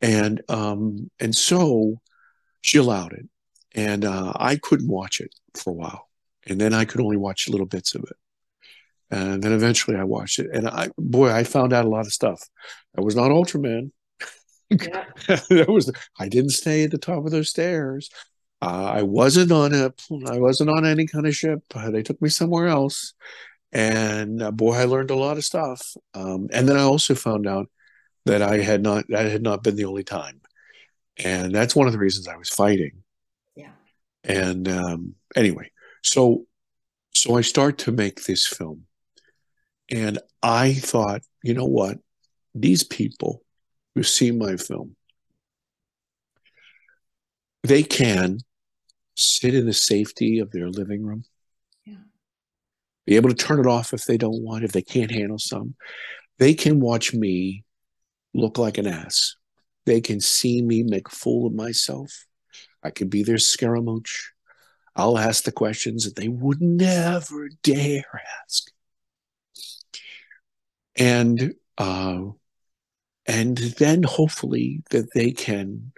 [0.00, 2.00] and um, and so
[2.62, 3.26] she allowed it,
[3.74, 6.08] and uh, I couldn't watch it for a while,
[6.46, 8.16] and then I could only watch little bits of it
[9.12, 12.12] and then eventually I watched it, and I boy, I found out a lot of
[12.12, 12.42] stuff.
[12.96, 13.92] I was not Ultraman.
[14.70, 15.04] Yeah.
[15.28, 18.08] that was I didn't stay at the top of those stairs.
[18.62, 19.92] Uh, I wasn't on a
[20.30, 21.60] I wasn't on any kind of ship.
[21.74, 23.12] They took me somewhere else,
[23.70, 25.94] and uh, boy, I learned a lot of stuff.
[26.14, 27.68] Um, and then I also found out
[28.24, 30.40] that I had not that had not been the only time,
[31.22, 33.02] and that's one of the reasons I was fighting.
[33.56, 33.72] Yeah.
[34.24, 35.71] And um, anyway,
[36.02, 36.46] so
[37.14, 38.84] so I start to make this film
[39.90, 41.98] and I thought, you know what?
[42.54, 43.42] These people
[43.94, 44.96] who see my film,
[47.62, 48.38] they can
[49.14, 51.24] sit in the safety of their living room,
[51.84, 51.96] yeah.
[53.06, 55.74] be able to turn it off if they don't want, if they can't handle some.
[56.38, 57.64] They can watch me
[58.34, 59.36] look like an ass.
[59.84, 62.26] They can see me make a fool of myself.
[62.82, 64.32] I can be their scaramouche.
[64.94, 68.70] I'll ask the questions that they would never dare ask.
[70.96, 72.22] And uh,
[73.26, 75.92] and then hopefully that they can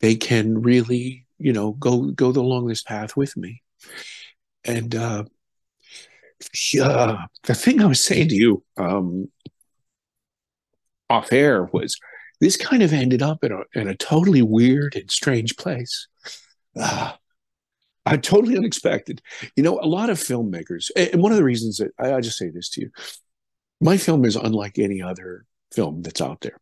[0.00, 3.62] they can really you know go go along this path with me.
[4.64, 5.24] And uh
[6.72, 9.28] yeah the thing i was saying to you um
[11.10, 11.98] off air was
[12.40, 16.06] this kind of ended up in a in a totally weird and strange place.
[16.78, 17.12] Uh,
[18.08, 19.20] I totally unexpected.
[19.56, 22.38] You know, a lot of filmmakers, and one of the reasons that I, I just
[22.38, 22.90] say this to you,
[23.80, 26.58] my film is unlike any other film that's out there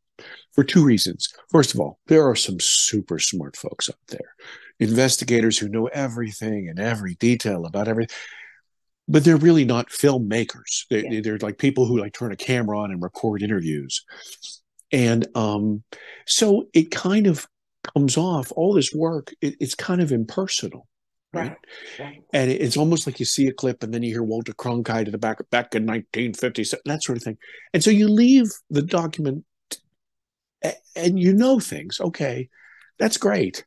[0.52, 1.32] for two reasons.
[1.50, 4.34] First of all, there are some super smart folks out there,
[4.80, 8.14] investigators who know everything and every detail about everything.
[9.08, 10.86] But they're really not filmmakers.
[10.90, 11.20] They, yeah.
[11.22, 14.04] They're like people who like turn a camera on and record interviews.
[14.90, 15.84] And um,
[16.26, 17.46] so it kind of
[17.94, 20.88] comes off all this work, it, it's kind of impersonal.
[21.32, 21.56] Right?
[21.98, 22.22] right?
[22.32, 25.12] And it's almost like you see a clip and then you hear Walter Cronkite in
[25.12, 27.36] the back back in 1957, that sort of thing.
[27.74, 29.44] And so you leave the document
[30.94, 32.00] and you know things.
[32.00, 32.48] Okay,
[32.98, 33.64] that's great.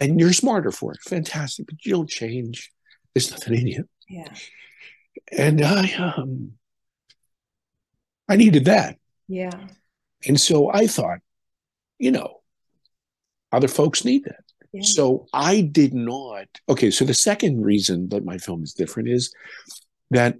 [0.00, 1.00] And you're smarter for it.
[1.02, 1.66] Fantastic.
[1.66, 2.70] But you don't change.
[3.14, 3.88] There's nothing in you.
[4.08, 4.32] Yeah.
[5.36, 6.52] And I um
[8.28, 8.96] I needed that.
[9.26, 9.68] Yeah.
[10.26, 11.18] And so I thought,
[11.98, 12.40] you know,
[13.50, 14.44] other folks need that.
[14.82, 16.46] So I did not.
[16.68, 19.32] Okay, so the second reason that my film is different is
[20.10, 20.36] that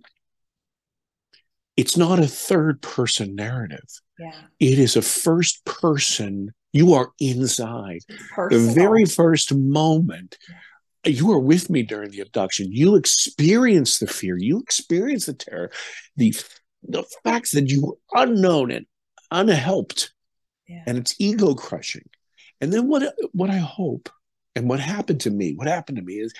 [1.77, 3.89] it's not a third person narrative.
[4.19, 4.33] Yeah.
[4.59, 6.53] It is a first person.
[6.73, 8.01] You are inside.
[8.37, 10.37] The very first moment.
[11.05, 12.73] You are with me during the abduction.
[12.73, 14.37] You experience the fear.
[14.37, 15.71] You experience the terror.
[16.17, 16.35] The
[16.83, 18.87] the facts that you were unknown and
[19.31, 20.13] unhelped.
[20.67, 20.83] Yeah.
[20.87, 22.09] And it's ego crushing.
[22.61, 24.11] And then what what I hope
[24.59, 26.35] and what happened to me, what happened to me is,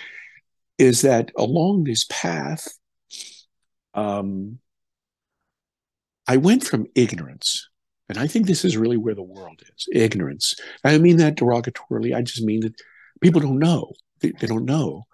[0.77, 2.67] is that along this path,
[3.95, 4.59] um,
[6.27, 7.69] I went from ignorance,
[8.09, 10.57] and I think this is really where the world is ignorance.
[10.83, 12.13] I mean that derogatorily.
[12.15, 12.75] I just mean that
[13.21, 13.93] people don't know.
[14.21, 15.07] They, they don't know.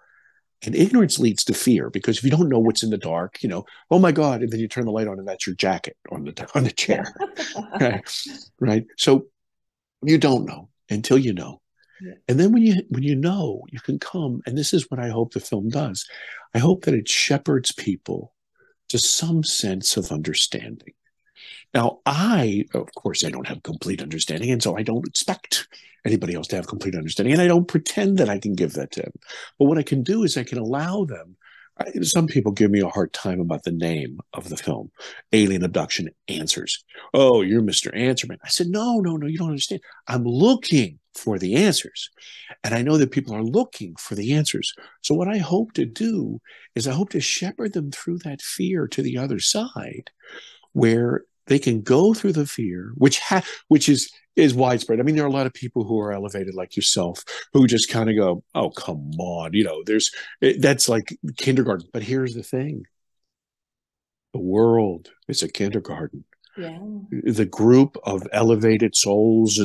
[0.65, 3.49] And ignorance leads to fear because if you don't know what's in the dark, you
[3.49, 5.95] know, oh my God, and then you turn the light on and that's your jacket
[6.11, 7.05] on the on the chair.
[7.79, 8.03] right.
[8.59, 8.85] right.
[8.97, 9.27] So
[10.01, 11.61] you don't know until you know.
[12.27, 15.09] And then when you when you know, you can come, and this is what I
[15.09, 16.07] hope the film does.
[16.53, 18.33] I hope that it shepherds people
[18.89, 20.93] to some sense of understanding.
[21.73, 25.67] Now, I, of course, I don't have complete understanding, and so I don't expect
[26.05, 28.91] anybody else to have complete understanding, and I don't pretend that I can give that
[28.91, 29.13] to them.
[29.57, 31.35] But what I can do is I can allow them
[32.01, 34.91] some people give me a hard time about the name of the film,
[35.33, 36.83] Alien Abduction Answers.
[37.13, 37.95] Oh, you're Mr.
[37.95, 38.39] Answerman.
[38.43, 39.81] I said, no, no, no, you don't understand.
[40.07, 42.09] I'm looking for the answers.
[42.63, 44.73] And I know that people are looking for the answers.
[45.01, 46.41] So, what I hope to do
[46.75, 50.11] is I hope to shepherd them through that fear to the other side
[50.73, 54.99] where they can go through the fear, which ha- which is is widespread.
[54.99, 57.23] I mean, there are a lot of people who are elevated like yourself
[57.53, 59.83] who just kind of go, "Oh, come on," you know.
[59.85, 60.11] There's
[60.59, 61.87] that's like kindergarten.
[61.93, 62.85] But here's the thing:
[64.33, 66.25] the world is a kindergarten.
[66.57, 66.79] Yeah.
[67.11, 69.59] The group of elevated souls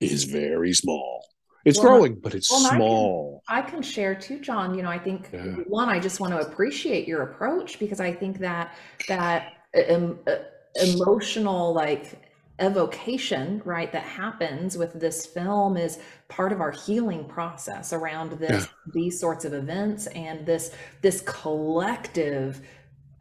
[0.00, 1.26] is very small.
[1.66, 3.42] It's Well, growing, but it's well, I can- small.
[3.48, 4.74] I can share too, John.
[4.74, 5.56] You know, I think Yeah.
[5.66, 8.74] one, I just want to appreciate your approach because I think that
[9.08, 9.52] that
[9.90, 10.36] um, uh,
[10.82, 12.18] emotional like
[12.60, 15.98] evocation, right, that happens with this film is
[16.28, 22.60] part of our healing process around this these sorts of events and this this collective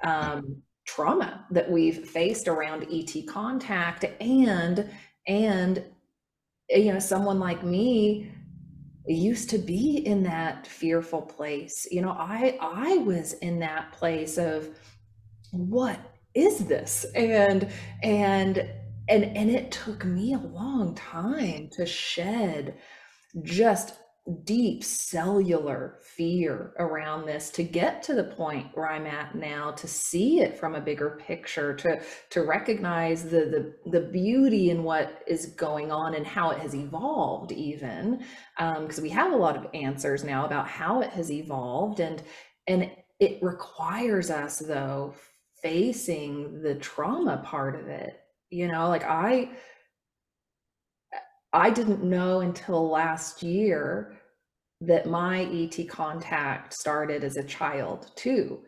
[0.04, 4.90] um, trauma that we've faced around ET contact and
[5.28, 5.84] and
[6.70, 8.32] you know someone like me
[9.08, 11.88] used to be in that fearful place.
[11.90, 14.70] You know i i was in that place of
[15.52, 16.00] what
[16.34, 17.06] is this?
[17.16, 17.70] And
[18.04, 18.70] and
[19.10, 22.78] and and it took me a long time to shed
[23.44, 23.96] just
[24.44, 29.88] deep cellular fear around this to get to the point where I'm at now to
[29.88, 35.24] see it from a bigger picture to to recognize the the, the beauty in what
[35.26, 38.24] is going on and how it has evolved even
[38.58, 42.22] um, because we have a lot of answers now about how it has evolved and
[42.68, 45.14] and it requires us though
[45.62, 48.19] facing the trauma part of it
[48.50, 49.50] you know like i
[51.54, 54.16] i didn't know until last year
[54.82, 58.60] that my et contact started as a child too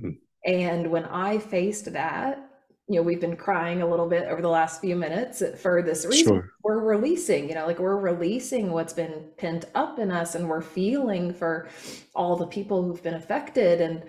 [0.00, 0.18] Mhm.
[0.44, 2.44] and when i faced that
[2.88, 6.06] you know we've been crying a little bit over the last few minutes for this
[6.06, 6.50] reason Sure.
[6.62, 10.62] we're releasing you know like we're releasing what's been pent up in us and we're
[10.62, 11.68] feeling for
[12.14, 14.04] all the people who've been affected and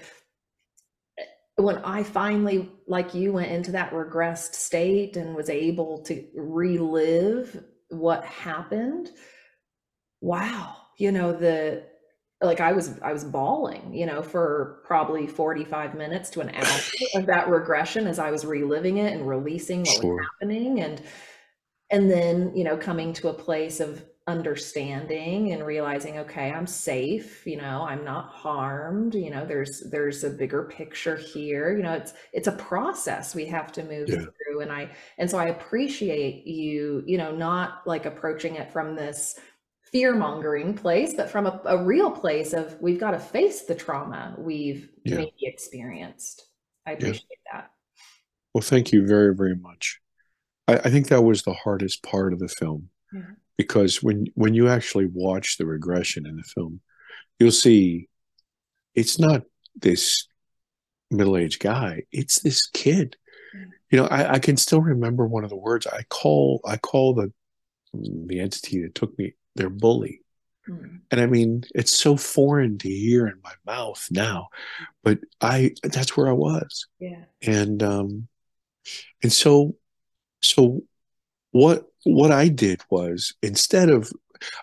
[1.63, 7.63] when I finally, like you, went into that regressed state and was able to relive
[7.89, 9.09] what happened,
[10.21, 11.83] wow, you know, the
[12.41, 16.79] like I was I was bawling, you know, for probably 45 minutes to an hour
[17.15, 20.79] of that regression as I was reliving it and releasing what was happening.
[20.79, 21.01] And
[21.91, 27.45] and then, you know, coming to a place of understanding and realizing okay i'm safe
[27.47, 31.93] you know i'm not harmed you know there's there's a bigger picture here you know
[31.93, 34.17] it's it's a process we have to move Yeah.
[34.37, 38.95] through and i and so i appreciate you you know not like approaching it from
[38.95, 39.37] this
[39.91, 43.75] fear mongering place but from a, a real place of we've got to face the
[43.75, 45.17] trauma we've Yeah.
[45.17, 46.47] maybe experienced
[46.85, 47.71] i appreciate that
[48.53, 49.99] Well, thank you very, very much.
[50.67, 53.21] I, I think that was the hardest part of the film Yeah.
[53.59, 56.79] Because when when you actually watch the regression in the film,
[57.39, 58.07] you'll see
[58.95, 59.43] it's not
[59.75, 60.25] this
[61.11, 63.17] middle-aged guy; it's this kid.
[63.91, 67.13] You know, I, I can still remember one of the words I call I call
[67.15, 67.33] the
[67.93, 70.21] the entity that took me their bully.
[70.69, 74.47] Mm, And I mean, it's so foreign to hear in my mouth now,
[75.03, 78.27] but I that's where I was yeah and um
[79.21, 79.75] and so
[80.41, 80.83] so
[81.51, 84.11] what what i did was instead of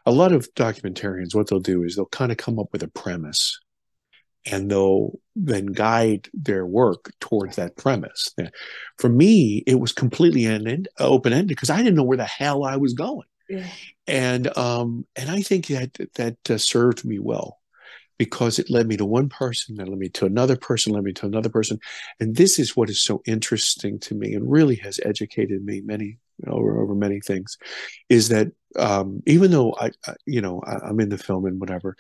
[0.07, 2.89] a lot of documentarians what they'll do is they'll kind of come up with a
[2.89, 3.59] premise
[4.47, 8.33] and they'll then guide their work towards that premise.
[8.99, 12.65] For me it was completely end, open ended because i didn't know where the hell
[12.65, 13.27] i was going.
[13.49, 13.67] Yeah.
[14.07, 17.59] And um and i think that that uh, served me well
[18.19, 21.13] because it led me to one person then led me to another person led me
[21.13, 21.79] to another person.
[22.19, 26.19] And this is what is so interesting to me and really has educated me many
[26.47, 27.57] over over many things
[28.09, 31.61] is that um even though i, I you know I, i'm in the film and
[31.61, 31.97] whatever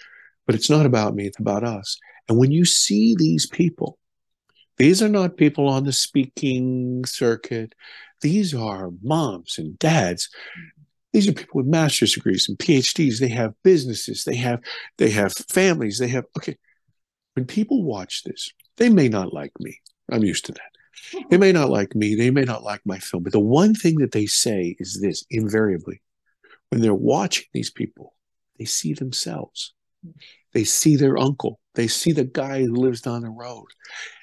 [0.47, 1.99] but it's not about me it's about us.
[2.29, 3.99] And when you see these people
[4.77, 7.75] these are not people on the speaking circuit.
[8.21, 10.29] These are moms and dads.
[11.13, 14.25] These are people with master's degrees and phds they have businesses.
[14.25, 14.61] They have
[14.99, 15.99] they have families.
[15.99, 16.57] They have okay.
[17.35, 19.81] When people watch this they may not like me.
[20.13, 20.76] I'm used to that
[21.31, 23.97] they may not like me they may not like my film but the one thing
[23.97, 26.01] that they say is this invariably
[26.71, 28.15] when they're watching these people
[28.59, 29.73] they see themselves
[30.53, 33.67] they see their uncle they see the guy who lives down the road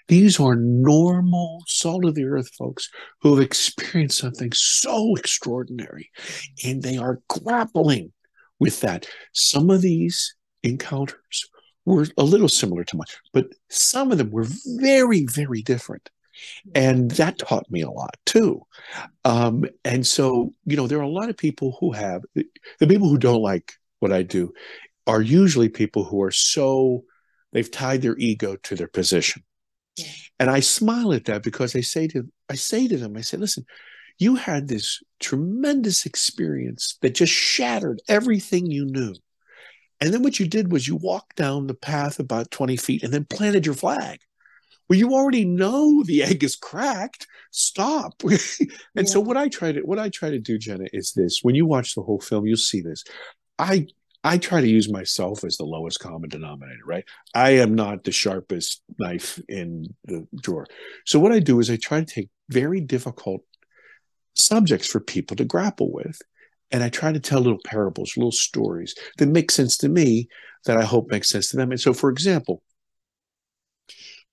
[0.07, 2.89] these are normal salt of the earth folks
[3.21, 6.11] who have experienced something so extraordinary
[6.65, 8.11] and they are grappling
[8.59, 9.07] with that.
[9.34, 11.45] Some of these encounters
[11.86, 14.47] were a little similar to mine, but some of them were
[14.78, 16.09] very, very different.
[16.75, 18.61] And that taught me a lot too.
[19.25, 23.09] Um, and so, you know, there are a lot of people who have the people
[23.09, 24.53] who don't like what I do
[25.07, 27.03] are usually people who are so
[27.51, 29.43] they've tied their ego to their position.
[29.97, 30.05] Yeah.
[30.39, 33.37] And I smile at that because I say to I say to them, I say,
[33.37, 33.65] listen,
[34.19, 39.15] you had this tremendous experience that just shattered everything you knew.
[40.01, 43.13] And then what you did was you walked down the path about 20 feet and
[43.13, 44.19] then planted your flag.
[44.89, 47.27] Well you already know the egg is cracked.
[47.51, 48.21] Stop.
[48.95, 49.11] And yeah.
[49.11, 51.39] so what i try to what i try to do jenna is this.
[51.41, 53.03] When you watch the whole film you'll see this.
[53.57, 53.88] I
[54.23, 57.05] i try to use myself as the lowest common denominator right?
[57.34, 60.67] I am not the sharpest knife in the drawer.
[61.05, 63.41] So what i do is i try to take very difficult
[64.36, 66.19] subjects for people to grapple with
[66.71, 70.27] and i try to tell little parables little stories that make sense to me
[70.65, 71.71] that i hope make sense to them.
[71.71, 72.63] And so for example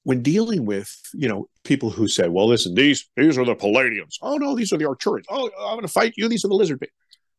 [0.04, 4.16] when dealing with you know people who say, "Well, listen, these these are the Pleiadians.
[4.22, 5.24] Oh no, these are the Arcturians.
[5.28, 6.28] Oh, I'm going to fight you.
[6.28, 6.94] These are the lizard people."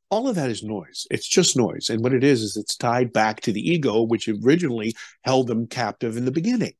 [0.09, 1.07] All of that is noise.
[1.09, 4.28] It's just noise, and what it is is it's tied back to the ego, which
[4.28, 4.93] originally
[5.24, 6.74] held them captive in the beginning.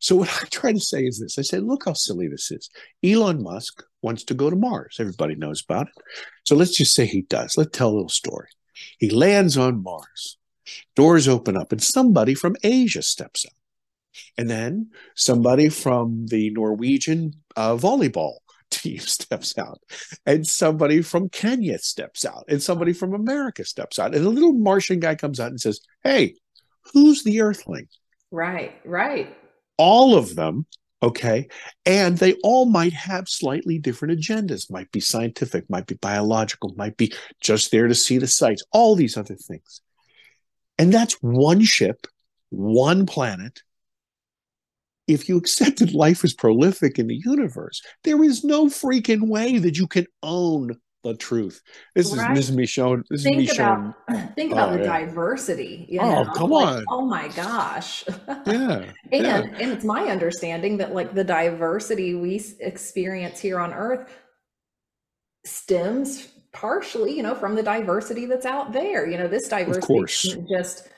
[0.00, 2.68] So what I try to say is this: I say, look how silly this is.
[3.02, 4.96] Elon Musk wants to go to Mars.
[5.00, 5.94] Everybody knows about it.
[6.44, 7.56] So let's just say he does.
[7.56, 8.48] Let's tell a little story.
[8.98, 10.38] He lands on Mars.
[10.94, 13.52] Doors open up, and somebody from Asia steps out.
[14.36, 18.38] And then somebody from the Norwegian uh, volleyball
[18.70, 19.80] team steps out,
[20.26, 24.14] and somebody from Kenya steps out, and somebody from America steps out.
[24.14, 26.34] And a little Martian guy comes out and says, Hey,
[26.92, 27.88] who's the Earthling?
[28.30, 29.34] Right, right.
[29.78, 30.66] All of them
[31.02, 31.46] okay
[31.86, 36.96] and they all might have slightly different agendas might be scientific might be biological might
[36.96, 39.80] be just there to see the sights all these other things
[40.78, 42.06] and that's one ship
[42.50, 43.62] one planet
[45.08, 49.58] if you accept that life is prolific in the universe, there is no freaking way
[49.58, 51.62] that you can own the truth.
[51.94, 52.32] This right.
[52.32, 53.04] is this is me showing.
[53.10, 54.28] This think is me about, showing.
[54.34, 55.00] Think about oh, the yeah.
[55.00, 55.86] diversity.
[55.88, 56.84] You oh, come like, on!
[56.90, 58.04] Oh my gosh!
[58.46, 59.40] Yeah, and yeah.
[59.40, 64.08] and it's my understanding that like the diversity we experience here on Earth
[65.44, 69.06] stems partially, you know, from the diversity that's out there.
[69.06, 70.88] You know, this diversity doesn't just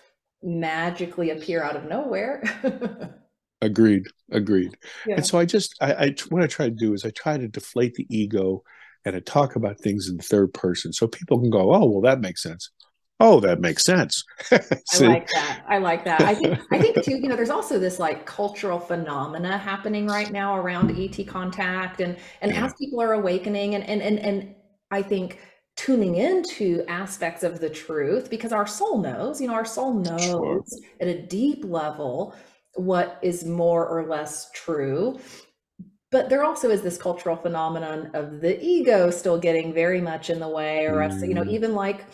[0.43, 2.43] magically appear out of nowhere.
[3.63, 4.07] Agreed.
[4.31, 4.77] Agreed.
[5.07, 5.17] Yeah.
[5.17, 7.49] And so I just, I, I, what I try to do is I try to
[7.49, 8.63] deflate the ego
[9.05, 12.21] and I talk about things in third person so people can go, oh, well, that
[12.21, 12.71] makes sense.
[13.23, 14.25] Oh, that makes sense.
[14.51, 14.59] I
[15.01, 15.63] like that.
[15.69, 16.23] I like that.
[16.23, 20.31] I think, I think too, you know, there's also this like cultural phenomena happening right
[20.31, 22.65] now around ET contact and, and yeah.
[22.65, 24.55] as people are awakening and, and, and, and
[24.91, 25.39] I think
[25.77, 30.25] tuning into aspects of the truth because our soul knows, you know, our soul knows
[30.25, 30.65] sure.
[31.01, 32.35] at a deep level
[32.75, 35.19] what is more or less true.
[36.11, 40.41] But there also is this cultural phenomenon of the ego still getting very much in
[40.41, 41.51] the way, or us, you know, mm.
[41.51, 42.05] even like,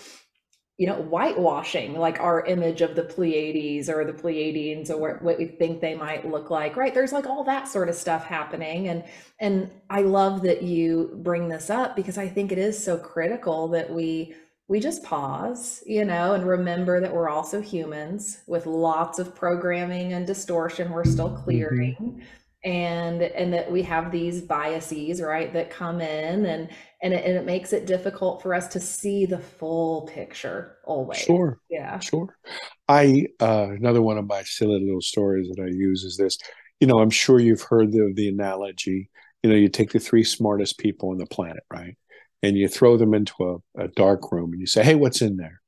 [0.77, 5.47] you know, whitewashing like our image of the Pleiades or the Pleiadians or what we
[5.47, 6.93] think they might look like, right?
[6.93, 8.89] There's like all that sort of stuff happening.
[8.89, 9.03] And
[9.41, 13.69] and I love that you bring this up because I think it is so critical
[13.69, 14.35] that we
[14.69, 20.13] we just pause, you know, and remember that we're also humans with lots of programming
[20.13, 21.45] and distortion we're still mm-hmm.
[21.45, 21.95] clearing.
[21.95, 22.21] Mm-hmm.
[22.65, 26.69] And and that we have these biases, right, that come in and
[27.01, 31.19] and it, and it makes it difficult for us to see the full picture always.
[31.19, 31.61] Sure.
[31.71, 32.01] Yeah.
[32.01, 32.37] Sure.
[32.89, 36.39] I uh another one of my silly little stories that I use is this.
[36.81, 39.11] You know, I'm sure you've heard the the analogy,
[39.45, 41.97] you know, you take the three smartest people on the planet, right?
[42.43, 45.37] And you throw them into a, a dark room and you say, Hey, what's in
[45.37, 45.61] there?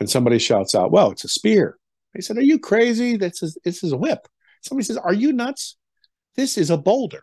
[0.00, 1.78] And somebody shouts out, Well, it's a spear.
[2.14, 3.16] They said, Are you crazy?
[3.16, 4.28] This is this is a whip.
[4.62, 5.76] Somebody says, Are you nuts?
[6.36, 7.22] This is a boulder.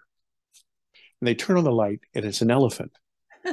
[1.21, 2.91] And they turn on the light and it's an elephant.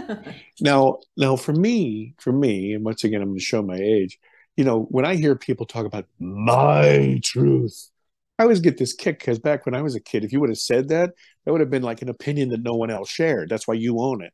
[0.60, 4.18] now, now for me, for me, and once again, I'm going to show my age.
[4.56, 7.90] You know, when I hear people talk about my truth,
[8.38, 10.50] I always get this kick because back when I was a kid, if you would
[10.50, 11.10] have said that,
[11.44, 13.48] that would have been like an opinion that no one else shared.
[13.48, 14.32] That's why you own it.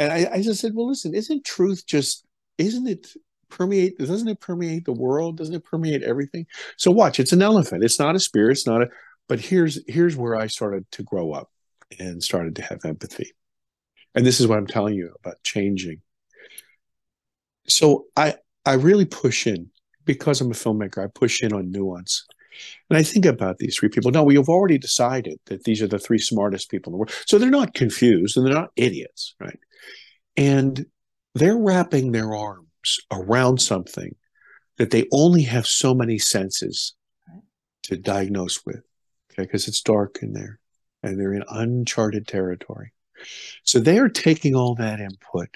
[0.00, 2.24] And I, I just said, well, listen, isn't truth just,
[2.56, 3.08] isn't it
[3.50, 5.36] permeate, doesn't it permeate the world?
[5.36, 6.46] Doesn't it permeate everything?
[6.78, 7.84] So watch, it's an elephant.
[7.84, 8.52] It's not a spirit.
[8.52, 8.88] It's not a,
[9.28, 11.50] but here's, here's where I started to grow up
[11.98, 13.32] and started to have empathy.
[14.14, 16.00] And this is what I'm telling you about changing.
[17.68, 19.68] So I, I really push in
[20.06, 21.04] because I'm a filmmaker.
[21.04, 22.24] I push in on nuance.
[22.88, 24.10] And I think about these three people.
[24.10, 27.14] Now, we have already decided that these are the three smartest people in the world.
[27.26, 29.58] So they're not confused and they're not idiots, right?
[30.36, 30.86] And
[31.34, 34.14] they're wrapping their arms around something
[34.78, 36.94] that they only have so many senses
[37.84, 38.82] to diagnose with,
[39.32, 40.58] okay, because it's dark in there
[41.02, 42.92] and they're in uncharted territory.
[43.64, 45.48] So they are taking all that input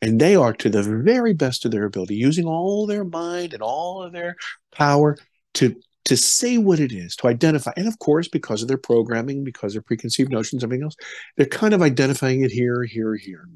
[0.00, 3.62] and they are, to the very best of their ability, using all their mind and
[3.62, 4.36] all of their
[4.72, 5.16] power
[5.54, 5.74] to
[6.08, 7.70] to say what it is, to identify.
[7.76, 10.96] And of course, because of their programming, because of preconceived notions, everything else,
[11.36, 13.46] they're kind of identifying it here, here, here.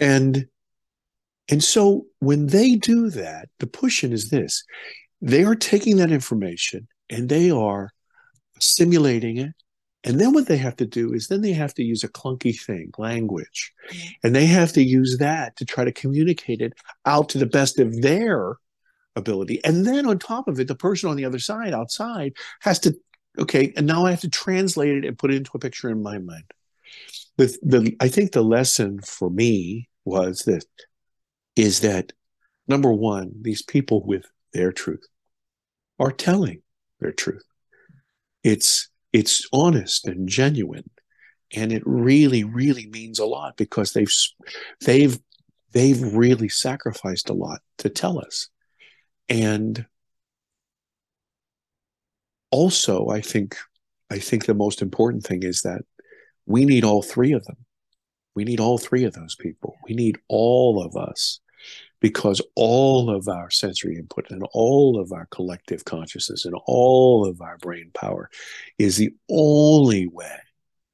[0.00, 0.46] And
[1.50, 4.64] and so when they do that, the push in is this.
[5.20, 7.90] They are taking that information and they are
[8.60, 9.52] simulating it
[10.04, 12.58] And then what they have to do is then they have to use a clunky
[12.58, 13.72] thing, language.
[13.90, 14.08] Mm-hmm.
[14.22, 16.74] And they have to use that to try to communicate it
[17.06, 18.56] out to the best of their
[19.16, 19.64] ability.
[19.64, 22.94] And then on top of it, the person on the other side, outside, has to,
[23.38, 26.02] okay, and now I have to translate it and put it into a picture in
[26.02, 26.44] my mind.
[27.36, 30.64] The, the I think the lesson for me was that
[31.56, 32.12] is that
[32.68, 35.06] number one, these people with their truth
[35.98, 36.62] are telling
[37.00, 37.44] their truth.
[38.42, 40.90] It's it's honest and genuine
[41.54, 44.12] and it really really means a lot because they've
[44.84, 45.18] they've
[45.72, 48.48] they've really sacrificed a lot to tell us
[49.28, 49.86] and
[52.50, 53.56] also i think
[54.10, 55.82] i think the most important thing is that
[56.46, 57.56] we need all three of them
[58.34, 61.40] we need all three of those people we need all of us
[62.04, 67.40] because all of our sensory input and all of our collective consciousness and all of
[67.40, 68.28] our brain power
[68.78, 70.38] is the only way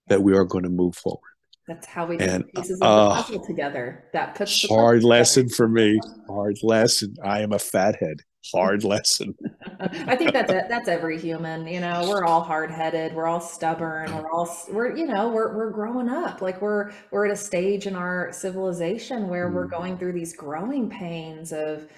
[0.06, 1.32] that we are going to move forward.
[1.66, 4.04] That's how we put pieces of uh, the puzzle together.
[4.12, 5.98] That puts hard lesson for me.
[6.28, 7.16] Hard lesson.
[7.24, 8.22] I am a fathead
[8.52, 9.34] hard lesson.
[9.80, 10.66] I think that's it.
[10.68, 11.66] That's every human.
[11.66, 13.14] You know, we're all hard headed.
[13.14, 14.14] We're all stubborn.
[14.14, 16.42] We're all we're you know we're we're growing up.
[16.42, 19.70] Like we're we're at a stage in our civilization where we're mm.
[19.70, 21.88] going through these growing pains of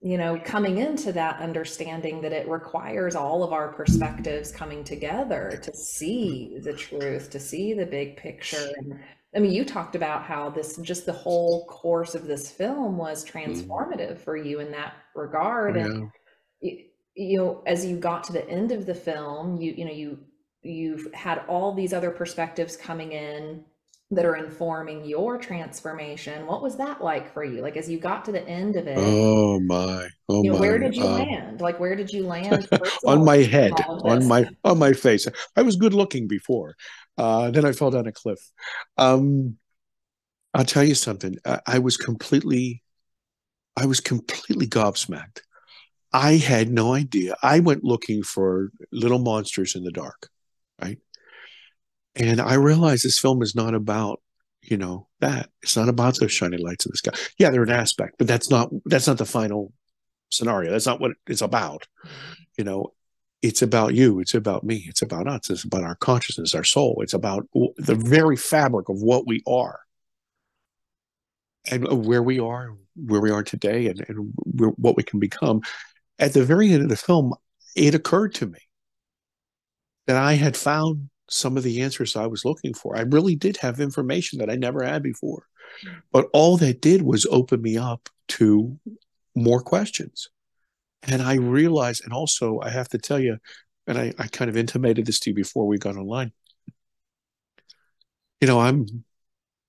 [0.00, 5.58] you know coming into that understanding that it requires all of our perspectives coming together
[5.62, 8.98] to see the truth to see the big picture and
[9.36, 13.24] I mean, you talked about how this just the whole course of this film was
[13.24, 13.30] mm.
[13.30, 14.18] transformative mm.
[14.18, 15.76] for you in that regard.
[15.76, 16.10] Oh, and
[16.60, 19.92] you, you know, as you got to the end of the film, you you know,
[19.92, 20.18] you
[20.62, 23.64] you've had all these other perspectives coming in
[24.10, 26.46] that are informing your transformation.
[26.46, 27.60] What was that like for you?
[27.60, 28.96] Like as you got to the end of it?
[28.98, 30.08] Oh my!
[30.30, 30.60] Oh you know, my!
[30.60, 31.60] Where did you um, land?
[31.60, 32.66] Like where did you land?
[33.04, 35.28] on my head, on my on my face.
[35.56, 36.74] I was good looking before.
[37.18, 38.38] Uh, then I fell down a cliff.
[38.96, 39.58] Um,
[40.54, 41.36] I'll tell you something.
[41.44, 42.82] I, I was completely,
[43.76, 45.40] I was completely gobsmacked.
[46.12, 47.36] I had no idea.
[47.42, 50.28] I went looking for little monsters in the dark,
[50.80, 50.98] right?
[52.14, 54.22] And I realized this film is not about,
[54.62, 55.50] you know, that.
[55.62, 57.12] It's not about those shiny lights in the sky.
[57.38, 59.72] Yeah, they're an aspect, but that's not that's not the final
[60.30, 60.70] scenario.
[60.70, 61.86] That's not what it's about.
[62.56, 62.94] You know,
[63.42, 66.98] it's about you it's about me it's about us it's about our consciousness our soul
[67.02, 69.80] it's about the very fabric of what we are.
[71.70, 74.32] And where we are where we are today and, and
[74.76, 75.60] what we can become.
[76.18, 77.34] At the very end of the film
[77.76, 78.58] it occurred to me
[80.06, 82.96] that i had found some of the answers i was looking for.
[82.96, 85.44] I really did have information that i never had before.
[85.82, 85.98] Hmm.
[86.10, 88.78] But all that did was open me up to
[89.34, 90.30] more questions
[91.02, 93.38] and I realized, and also I have to tell you,
[93.86, 96.32] and I, I kind of intimated this to you before we got online.
[98.40, 98.86] You know, I'm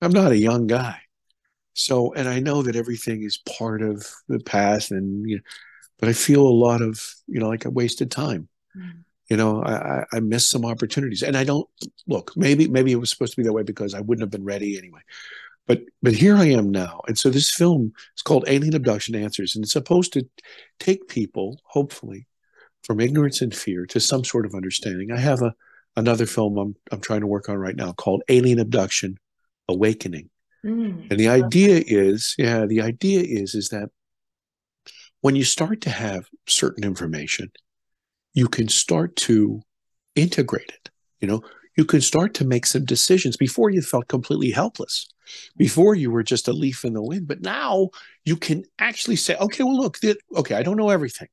[0.02, 1.00] I'm not a young guy.
[1.74, 5.42] So, and I know that everything is part of the past, and you know,
[5.98, 8.50] but I feel a lot of you know like I wasted time.
[8.76, 9.04] Mm.
[9.30, 11.70] You know, I, I missed some opportunities, and I don't
[12.08, 12.34] look.
[12.36, 14.78] Maybe maybe it was supposed to be that way because I wouldn't have been ready
[14.78, 15.02] anyway.
[15.70, 19.56] But but here I am now, and so this film is called Alien Abduction Answers,
[19.56, 20.28] and it's supposed to
[20.80, 22.26] take people, hopefully,
[22.84, 25.12] from ignorance and fear to some sort of understanding.
[25.12, 25.54] I have a
[25.96, 29.20] another film I'm I'm trying to work on right now called Alien Abduction
[29.68, 30.32] Awakening,
[30.66, 33.90] mm, and the idea is, yeah, the idea is is that
[35.22, 37.52] when you start to have certain information,
[38.34, 39.62] you can start to
[40.16, 40.90] integrate it.
[41.20, 41.44] You know,
[41.80, 45.08] you can start to make some decisions before you felt completely helpless
[45.56, 47.90] before you were just a leaf in the wind, but now
[48.26, 49.98] you can actually say, okay, well, look,
[50.36, 51.30] okay, I don't know everything,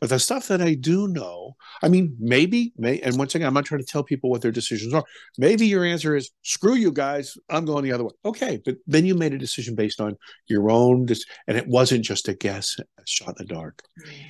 [0.00, 3.54] but the stuff that I do know, I mean, maybe, may, and once again, I'm
[3.54, 5.02] not trying to tell people what their decisions are.
[5.38, 8.12] Maybe your answer is, screw you guys, I'm going the other way.
[8.24, 10.16] Okay, but then you made a decision based on
[10.46, 11.08] your own,
[11.48, 13.82] and it wasn't just a guess, a shot in the dark.
[13.98, 14.26] Mm-hmm.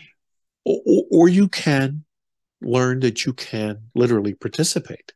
[0.64, 2.04] Or, or you can
[2.62, 5.12] learn that you can literally participate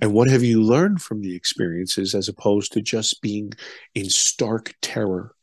[0.00, 3.52] and what have you learned from the experiences as opposed to just being
[3.94, 5.34] in stark terror?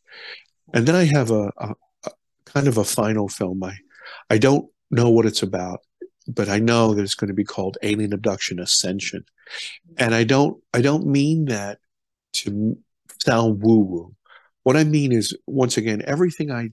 [0.73, 1.75] And then I have a, a,
[2.05, 2.11] a
[2.45, 3.63] kind of a final film.
[3.63, 3.77] I,
[4.29, 5.79] I don't know what it's about,
[6.27, 9.25] but I know that it's going to be called Alien Abduction Ascension.
[9.97, 11.79] And I don't I don't mean that
[12.33, 12.77] to
[13.23, 14.15] sound woo woo.
[14.63, 16.69] What I mean is, once again, everything I,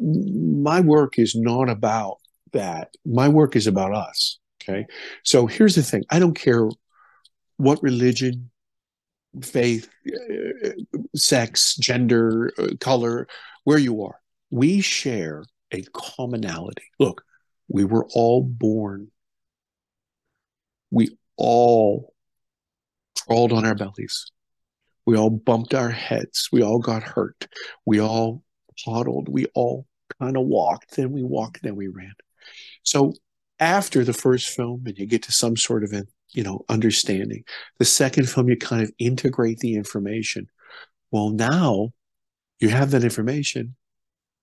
[0.00, 2.16] my work is not about
[2.52, 2.96] that.
[3.04, 4.38] My work is about us.
[4.62, 4.86] Okay.
[5.22, 6.68] So here's the thing I don't care
[7.56, 8.50] what religion,
[9.42, 9.88] faith,
[11.14, 13.28] sex, gender, uh, color,
[13.64, 14.20] where you are.
[14.50, 16.84] We share a commonality.
[16.98, 17.22] Look,
[17.68, 19.10] we were all born.
[20.90, 22.14] We all
[23.26, 24.30] crawled on our bellies.
[25.04, 26.48] We all bumped our heads.
[26.52, 27.46] We all got hurt.
[27.84, 28.42] We all
[28.84, 29.28] toddled.
[29.28, 29.86] We all
[30.20, 30.96] kind of walked.
[30.96, 31.62] Then we walked.
[31.62, 32.14] Then we ran.
[32.82, 33.14] So
[33.58, 35.92] after the first film, and you get to some sort of
[36.36, 37.42] you know understanding,
[37.78, 40.48] the second film you kind of integrate the information.
[41.10, 41.92] Well, now
[42.60, 43.74] you have that information,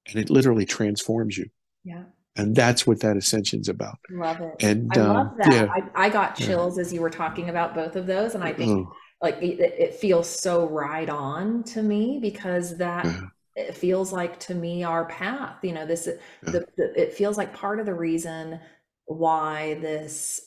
[0.07, 1.45] and it literally transforms you.
[1.83, 2.03] Yeah.
[2.35, 3.99] And that's what that ascension's about.
[4.09, 4.55] Love it.
[4.59, 5.53] And I um, love that.
[5.53, 6.47] yeah, I, I got Yeah.
[6.47, 9.59] chills as you were talking about both of those, and I think oh, like it,
[9.59, 13.21] it feels so right on to me because that Yeah.
[13.55, 15.57] it feels like to me our path.
[15.61, 18.59] You know, this the, the it feels like part of the reason
[19.05, 20.41] why this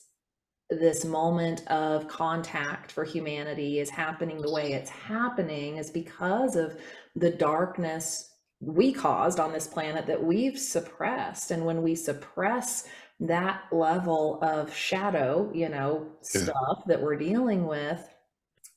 [0.70, 6.76] this moment of contact for humanity is happening the way it's happening is because of
[7.14, 12.88] the darkness we caused on this planet that we've suppressed and when we suppress
[13.20, 16.40] that level of shadow you know Yeah.
[16.42, 18.08] stuff that we're dealing with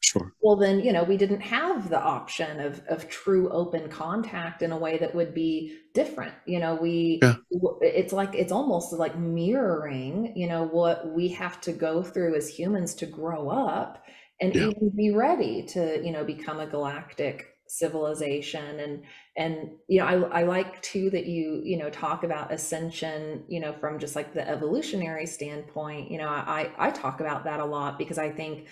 [0.10, 0.34] sure.
[0.42, 4.72] well then you know we didn't have the option of of true open contact in
[4.72, 7.36] a way that would be different you know we Yeah.
[7.82, 12.48] it's like it's almost like mirroring you know what we have to go through as
[12.50, 14.04] humans to grow up
[14.42, 14.68] and Yeah.
[14.68, 19.04] even be ready to you know become a galactic civilization and
[19.38, 23.60] and you know I, I like too that you you know talk about ascension you
[23.60, 27.66] know from just like the evolutionary standpoint you know i i talk about that a
[27.66, 28.68] lot because i think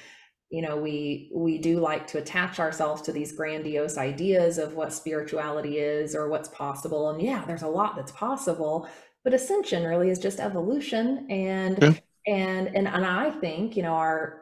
[0.50, 4.94] you know we we do like to attach ourselves to these grandiose ideas of what
[4.94, 8.88] spirituality is or what's possible and yeah there's a lot that's possible
[9.24, 11.94] but ascension really is just evolution and Yeah.
[12.28, 14.42] and and and i think you know our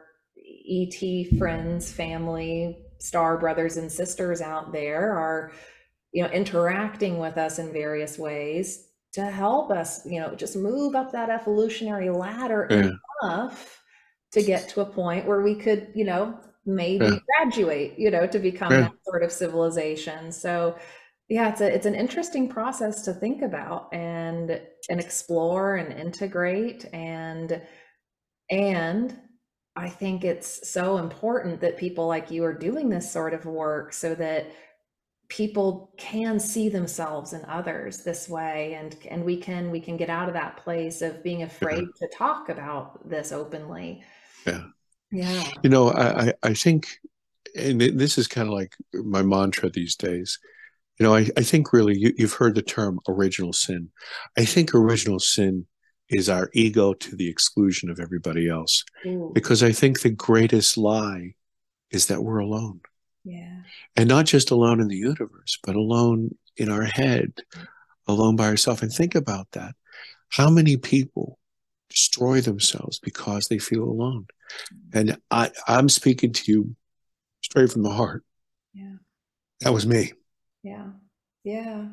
[0.68, 5.52] et friends family star brothers and sisters out there are
[6.12, 10.94] you know interacting with us in various ways to help us you know just move
[10.94, 12.90] up that evolutionary ladder Yeah.
[13.22, 13.82] enough
[14.36, 17.18] to get to a point where we could you know maybe Yeah.
[17.30, 18.80] graduate you know to become Yeah.
[18.82, 20.76] that sort of civilization so
[21.28, 24.60] yeah it's a it's an interesting process to think about and
[24.90, 27.62] and explore and integrate and
[28.50, 29.18] and
[29.78, 33.92] I think it's so important that people like you are doing this sort of work
[33.92, 34.46] so that
[35.28, 40.08] people can see themselves in others this way and and we can we can get
[40.08, 44.02] out of that place of being afraid to talk about this openly.
[44.46, 44.64] Yeah.
[45.10, 45.50] Yeah.
[45.62, 46.88] You know, I, I, I think,
[47.54, 50.38] and this is kind of like my mantra these days.
[50.98, 53.90] You know, I, I think really you, you've heard the term original sin.
[54.36, 55.66] I think original sin
[56.08, 58.84] is our ego to the exclusion of everybody else.
[59.06, 61.34] Ooh, Because I think the greatest lie
[61.90, 62.80] is that we're alone.
[63.24, 63.60] yeah.
[63.96, 67.64] And not just alone in the universe, but alone in our head, mm-hmm.
[68.08, 68.82] alone by ourselves.
[68.82, 69.74] And think about that.
[70.30, 71.38] How many people
[71.88, 74.26] destroy themselves because they feel alone?
[74.92, 74.98] Mm.
[74.98, 76.76] And I, I'm speaking to you
[77.42, 78.24] straight from the heart.
[78.74, 78.96] Yeah.
[79.60, 80.12] That was me.
[80.62, 80.88] Yeah.
[81.44, 81.86] Yeah.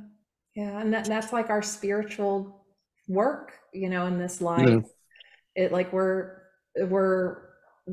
[0.56, 0.80] Yeah.
[0.80, 2.66] And that, that's like our spiritual
[3.08, 4.68] work, you know, in this life.
[4.68, 4.80] Yeah.
[5.56, 6.41] It like we're
[6.76, 7.44] we're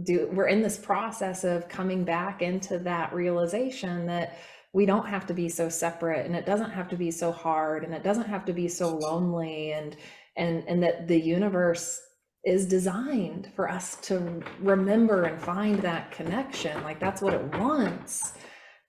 [0.02, 4.38] do we're in this process of coming back into that realization that
[4.72, 7.84] we don't have to be so separate and it doesn't have to be so hard
[7.84, 9.96] and it doesn't have to be so lonely and
[10.36, 12.00] and and that the universe
[12.44, 16.82] is designed for us to remember and find that connection.
[16.82, 18.32] Like that's what it wants.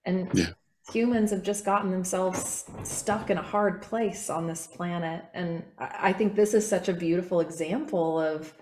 [0.06, 0.54] And Yeah.
[0.92, 5.26] humans have just gotten themselves stuck in a hard place on this planet.
[5.34, 8.54] And i I think this is such a beautiful example of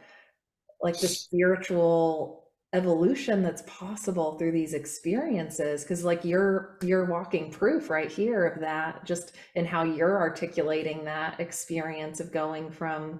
[0.81, 7.89] like the spiritual evolution that's possible through these experiences because like you're you're walking proof
[7.89, 13.19] right here of that just in how you're articulating that experience of going from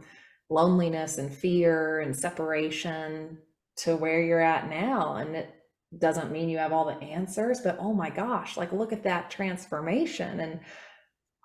[0.51, 3.39] loneliness and fear and separation
[3.75, 5.49] to where you're at now and it
[5.97, 9.31] doesn't mean you have all the answers but oh my gosh like look at that
[9.31, 10.59] transformation and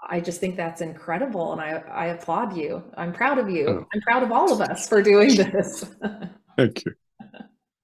[0.06, 2.84] I just think that's incredible and I, I applaud you.
[2.94, 3.66] I'm proud of you.
[3.66, 3.86] Oh.
[3.94, 5.86] I'm proud of all of us for doing this.
[6.58, 6.92] Thank you.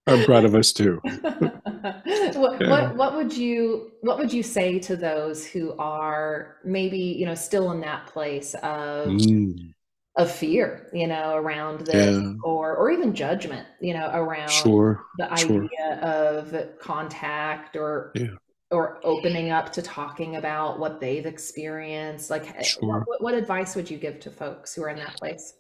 [0.07, 1.01] I'm proud of us too.
[1.05, 2.71] what, Yeah.
[2.71, 7.35] what what would you what would you say to those who are maybe you know
[7.35, 9.75] still in that place of Mm,
[10.17, 12.33] of fear you know around this Yeah.
[12.43, 15.05] or or even judgment you know around sure.
[15.19, 15.65] the sure.
[15.65, 18.35] idea of contact or Yeah.
[18.71, 23.05] or opening up to talking about what they've experienced like Sure.
[23.07, 25.55] what, what advice would you give to folks who are in that place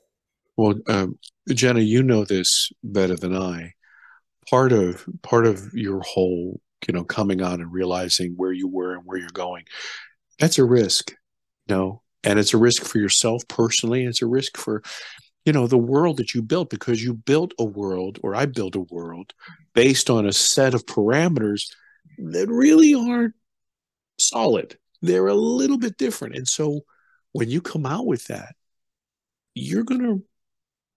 [0.57, 1.19] Well, um,
[1.49, 3.73] Jenna, you know this better than I.
[4.51, 8.95] Part of part of your whole, you know, coming on and realizing where you were
[8.95, 9.65] and where you're going,
[10.39, 11.13] that's a risk,
[11.69, 14.05] you know, and it's a risk for yourself personally.
[14.05, 14.83] It's a risk for
[15.45, 18.77] you know the world that you built because you built a world or i built
[18.77, 19.33] a world
[19.75, 21.71] based on a set of parameters
[22.19, 23.35] that really aren't
[24.19, 24.79] solid.
[25.03, 26.37] They're a little bit different.
[26.37, 26.83] And so
[27.33, 28.55] when you come out with that
[29.55, 30.19] you're gonna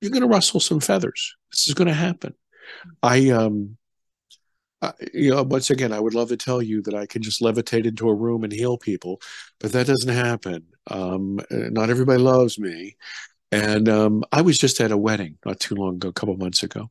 [0.02, 1.36] you're gonna rustle some feathers.
[1.52, 2.34] This is gonna happen
[3.02, 3.78] i um
[4.82, 7.42] I, you know once again i would love to tell you that i can just
[7.42, 9.22] levitate into a room and heal people
[9.60, 12.96] but that doesn't happen um not everybody loves me
[13.54, 16.64] and um, I was just at a wedding not too long ago, a couple months
[16.64, 16.90] ago.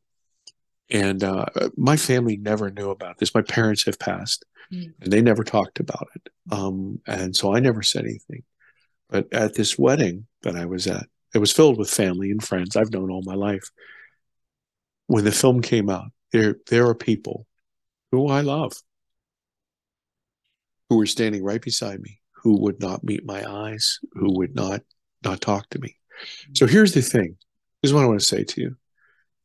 [0.89, 1.47] And uh,
[1.77, 3.35] my family never knew about this.
[3.35, 4.93] My parents have passed mm.
[5.01, 6.29] and they never talked about it.
[6.53, 8.45] Um, and so I never said anything.
[9.09, 12.77] But at this wedding that I was at, it was filled with family and friends
[12.77, 13.69] I've known all my life.
[15.13, 17.47] When the film came out, there, there are people
[18.13, 18.73] who I love
[20.89, 24.81] who were standing right beside me, who would not meet my eyes, who would not
[25.23, 25.99] not talk to me.
[26.55, 27.37] So here's the thing.
[27.83, 28.77] This is what I want to say to you.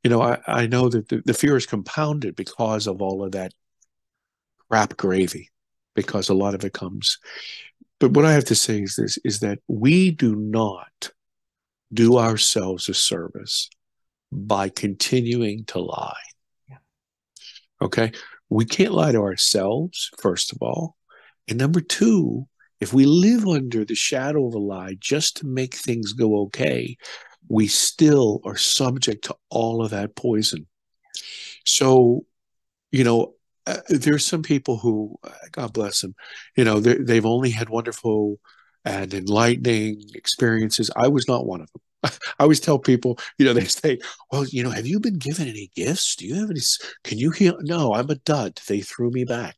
[0.05, 3.34] You know, I, I know that the, the fear is compounded because of all of
[3.34, 3.51] that
[4.70, 5.49] crap gravy,
[5.95, 7.18] because a lot of it comes.
[7.99, 11.11] But what I have to say is this is that we do not
[11.93, 13.70] do ourselves a service
[14.32, 16.13] by continuing to lie.
[16.69, 16.78] Yeah.
[17.82, 18.11] Okay.
[18.49, 20.95] We can't lie to ourselves, first of all.
[21.47, 22.47] And number two,
[22.80, 26.97] if we live under the shadow of a lie just to make things go okay,
[27.49, 30.67] we still are subject to all of that poison.
[31.65, 32.25] So,
[32.91, 33.34] you know,
[33.65, 36.15] uh, there's some people who, uh, God bless them,
[36.55, 38.39] you know, they've only had wonderful
[38.86, 40.89] and enlightening experiences.
[40.95, 41.82] I was not one of them.
[42.04, 44.00] I always tell people, you know, they say,
[44.32, 46.16] "Well, you know, have you been given any gifts?
[46.16, 46.62] Do you have any?
[47.04, 48.60] Can you heal?" No, I'm a dud.
[48.68, 49.56] They threw me back.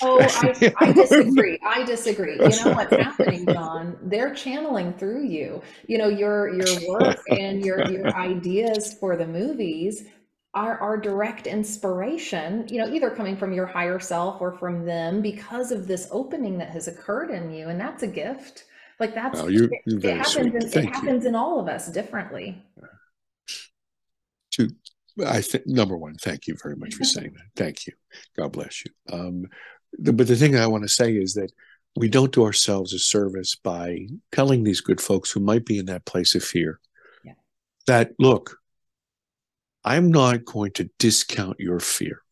[0.00, 1.58] Oh, I, I disagree.
[1.66, 2.34] I disagree.
[2.34, 3.96] You know what's happening, John?
[4.02, 5.62] They're channeling through you.
[5.86, 10.04] You know, your your work and your your ideas for the movies
[10.54, 12.66] are our direct inspiration.
[12.68, 16.58] You know, either coming from your higher self or from them because of this opening
[16.58, 18.64] that has occurred in you, and that's a gift.
[19.00, 20.36] Like that's oh, you, it, it happens.
[20.36, 22.62] In, it happens in all of us differently.
[24.52, 24.68] To,
[25.26, 27.44] I think number one, thank you very much for saying that.
[27.56, 27.94] Thank you.
[28.36, 28.92] God bless you.
[29.10, 29.46] Um,
[29.92, 31.52] the, but the thing I want to say is that
[31.96, 35.86] we don't do ourselves a service by telling these good folks who might be in
[35.86, 36.80] that place of fear
[37.24, 37.32] yeah.
[37.86, 38.58] that look,
[39.84, 42.22] I'm not going to discount your fear.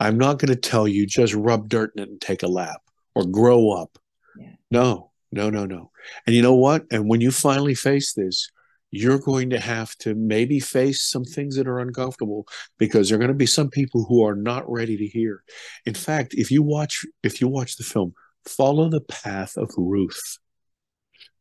[0.00, 2.82] I'm not going to tell you just rub dirt in it and take a lap
[3.14, 3.96] or grow up.
[4.38, 4.52] Yeah.
[4.70, 5.90] No, no, no, no.
[6.26, 6.84] And you know what?
[6.90, 8.48] And when you finally face this,
[8.90, 12.46] you're going to have to maybe face some things that are uncomfortable
[12.78, 15.42] because there are going to be some people who are not ready to hear.
[15.84, 18.14] In fact, if you watch if you watch the film,
[18.46, 20.38] follow the path of Ruth.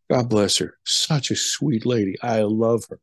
[0.10, 0.78] God bless her.
[0.86, 2.16] Such a sweet lady.
[2.24, 3.00] I love her.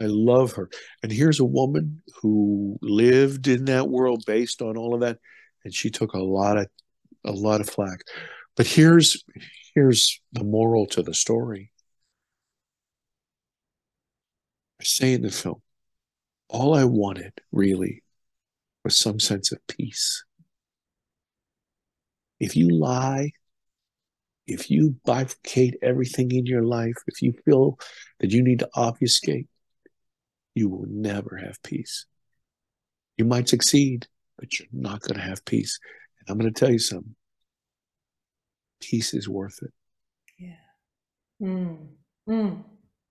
[0.00, 0.70] I love her.
[1.02, 5.18] And here's a woman who lived in that world based on all of that
[5.64, 6.68] and she took a lot of
[7.24, 8.00] a lot of flack.
[8.56, 9.22] But here's
[9.74, 11.72] here's the moral to the story.
[14.80, 15.62] I say in the film,
[16.48, 18.02] all I wanted really
[18.84, 20.24] was some sense of peace.
[22.38, 23.32] If you lie,
[24.46, 27.78] if you bifurcate everything in your life, if you feel
[28.20, 29.46] that you need to obfuscate,
[30.54, 32.06] you will never have peace.
[33.16, 34.06] You might succeed,
[34.38, 35.78] but you're not going to have peace.
[36.18, 37.14] And I'm going to tell you something
[38.80, 39.72] peace is worth it.
[40.38, 41.46] Yeah.
[41.46, 41.88] Mm.
[42.28, 42.64] Mm.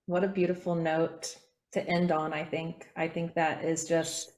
[0.05, 1.35] What a beautiful note
[1.73, 2.87] to end on, I think.
[2.95, 4.31] I think that is just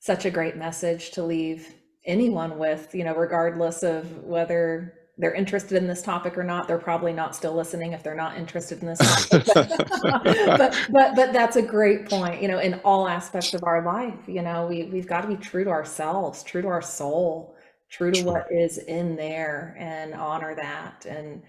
[0.00, 1.74] such a great message to leave
[2.06, 6.66] anyone with, you know, regardless of whether they're interested in this topic or not.
[6.66, 9.46] They're probably not still listening if they're not interested in this topic.
[10.02, 12.42] but, but but that's a great point.
[12.42, 15.36] You know, in all aspects of our life, you know, we we've got to be
[15.36, 17.53] true to ourselves, true to our soul,
[17.90, 21.06] true to what is in there and honor that.
[21.06, 21.42] And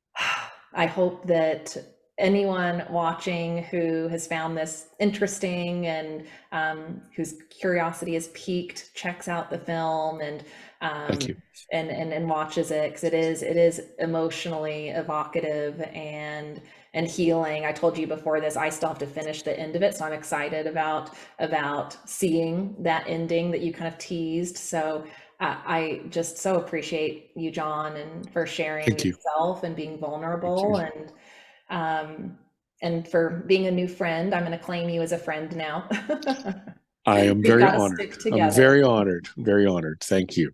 [0.74, 1.76] I hope that
[2.20, 9.50] anyone watching who has found this interesting and um, whose curiosity is piqued checks out
[9.50, 10.44] the film and
[10.82, 11.18] um,
[11.72, 16.60] and, and and watches it because it is it is emotionally evocative and
[16.92, 17.64] and healing.
[17.64, 20.04] I told you before this, I still have to finish the end of it, so
[20.04, 24.56] I'm excited about about seeing that ending that you kind of teased.
[24.56, 25.04] So
[25.40, 29.66] I just so appreciate you, John, and for sharing Thank yourself you.
[29.68, 31.12] and being vulnerable and
[31.70, 32.38] um,
[32.82, 34.34] and for being a new friend.
[34.34, 35.88] I'm going to claim you as a friend now.
[37.06, 38.18] I am very honored.
[38.30, 39.28] I'm very honored.
[39.38, 40.00] Very honored.
[40.02, 40.52] Thank you.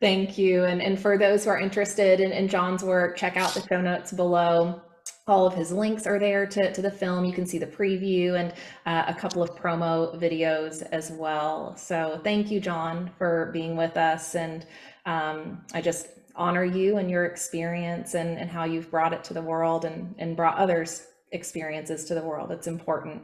[0.00, 0.64] Thank you.
[0.64, 3.80] And and for those who are interested in, in John's work, check out the show
[3.80, 4.82] notes below.
[5.26, 7.24] All of his links are there to, to the film.
[7.24, 8.52] You can see the preview and
[8.86, 11.76] uh, a couple of promo videos as well.
[11.76, 14.34] So thank you, John, for being with us.
[14.34, 14.66] And
[15.06, 19.34] um, I just honor you and your experience and, and how you've brought it to
[19.34, 22.50] the world and, and brought others' experiences to the world.
[22.50, 23.22] It's important.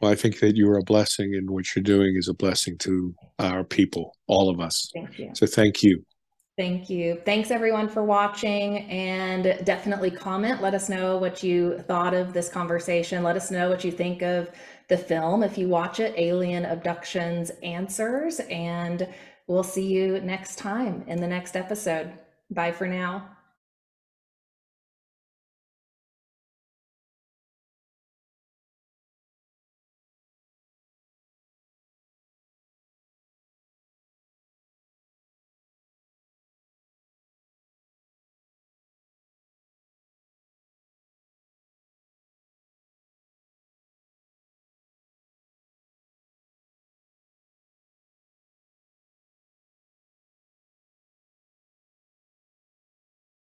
[0.00, 2.76] Well, I think that you are a blessing, and what you're doing is a blessing
[2.78, 4.90] to our people, all of us.
[4.92, 5.30] Thank you.
[5.34, 6.04] So thank you.
[6.58, 7.20] Thank you.
[7.24, 10.60] Thanks everyone for watching and definitely comment.
[10.60, 13.22] Let us know what you thought of this conversation.
[13.22, 14.50] Let us know what you think of
[14.88, 18.40] the film if you watch it, Alien Abductions Answers.
[18.50, 19.08] And
[19.46, 22.12] we'll see you next time in the next episode.
[22.50, 23.31] Bye for now.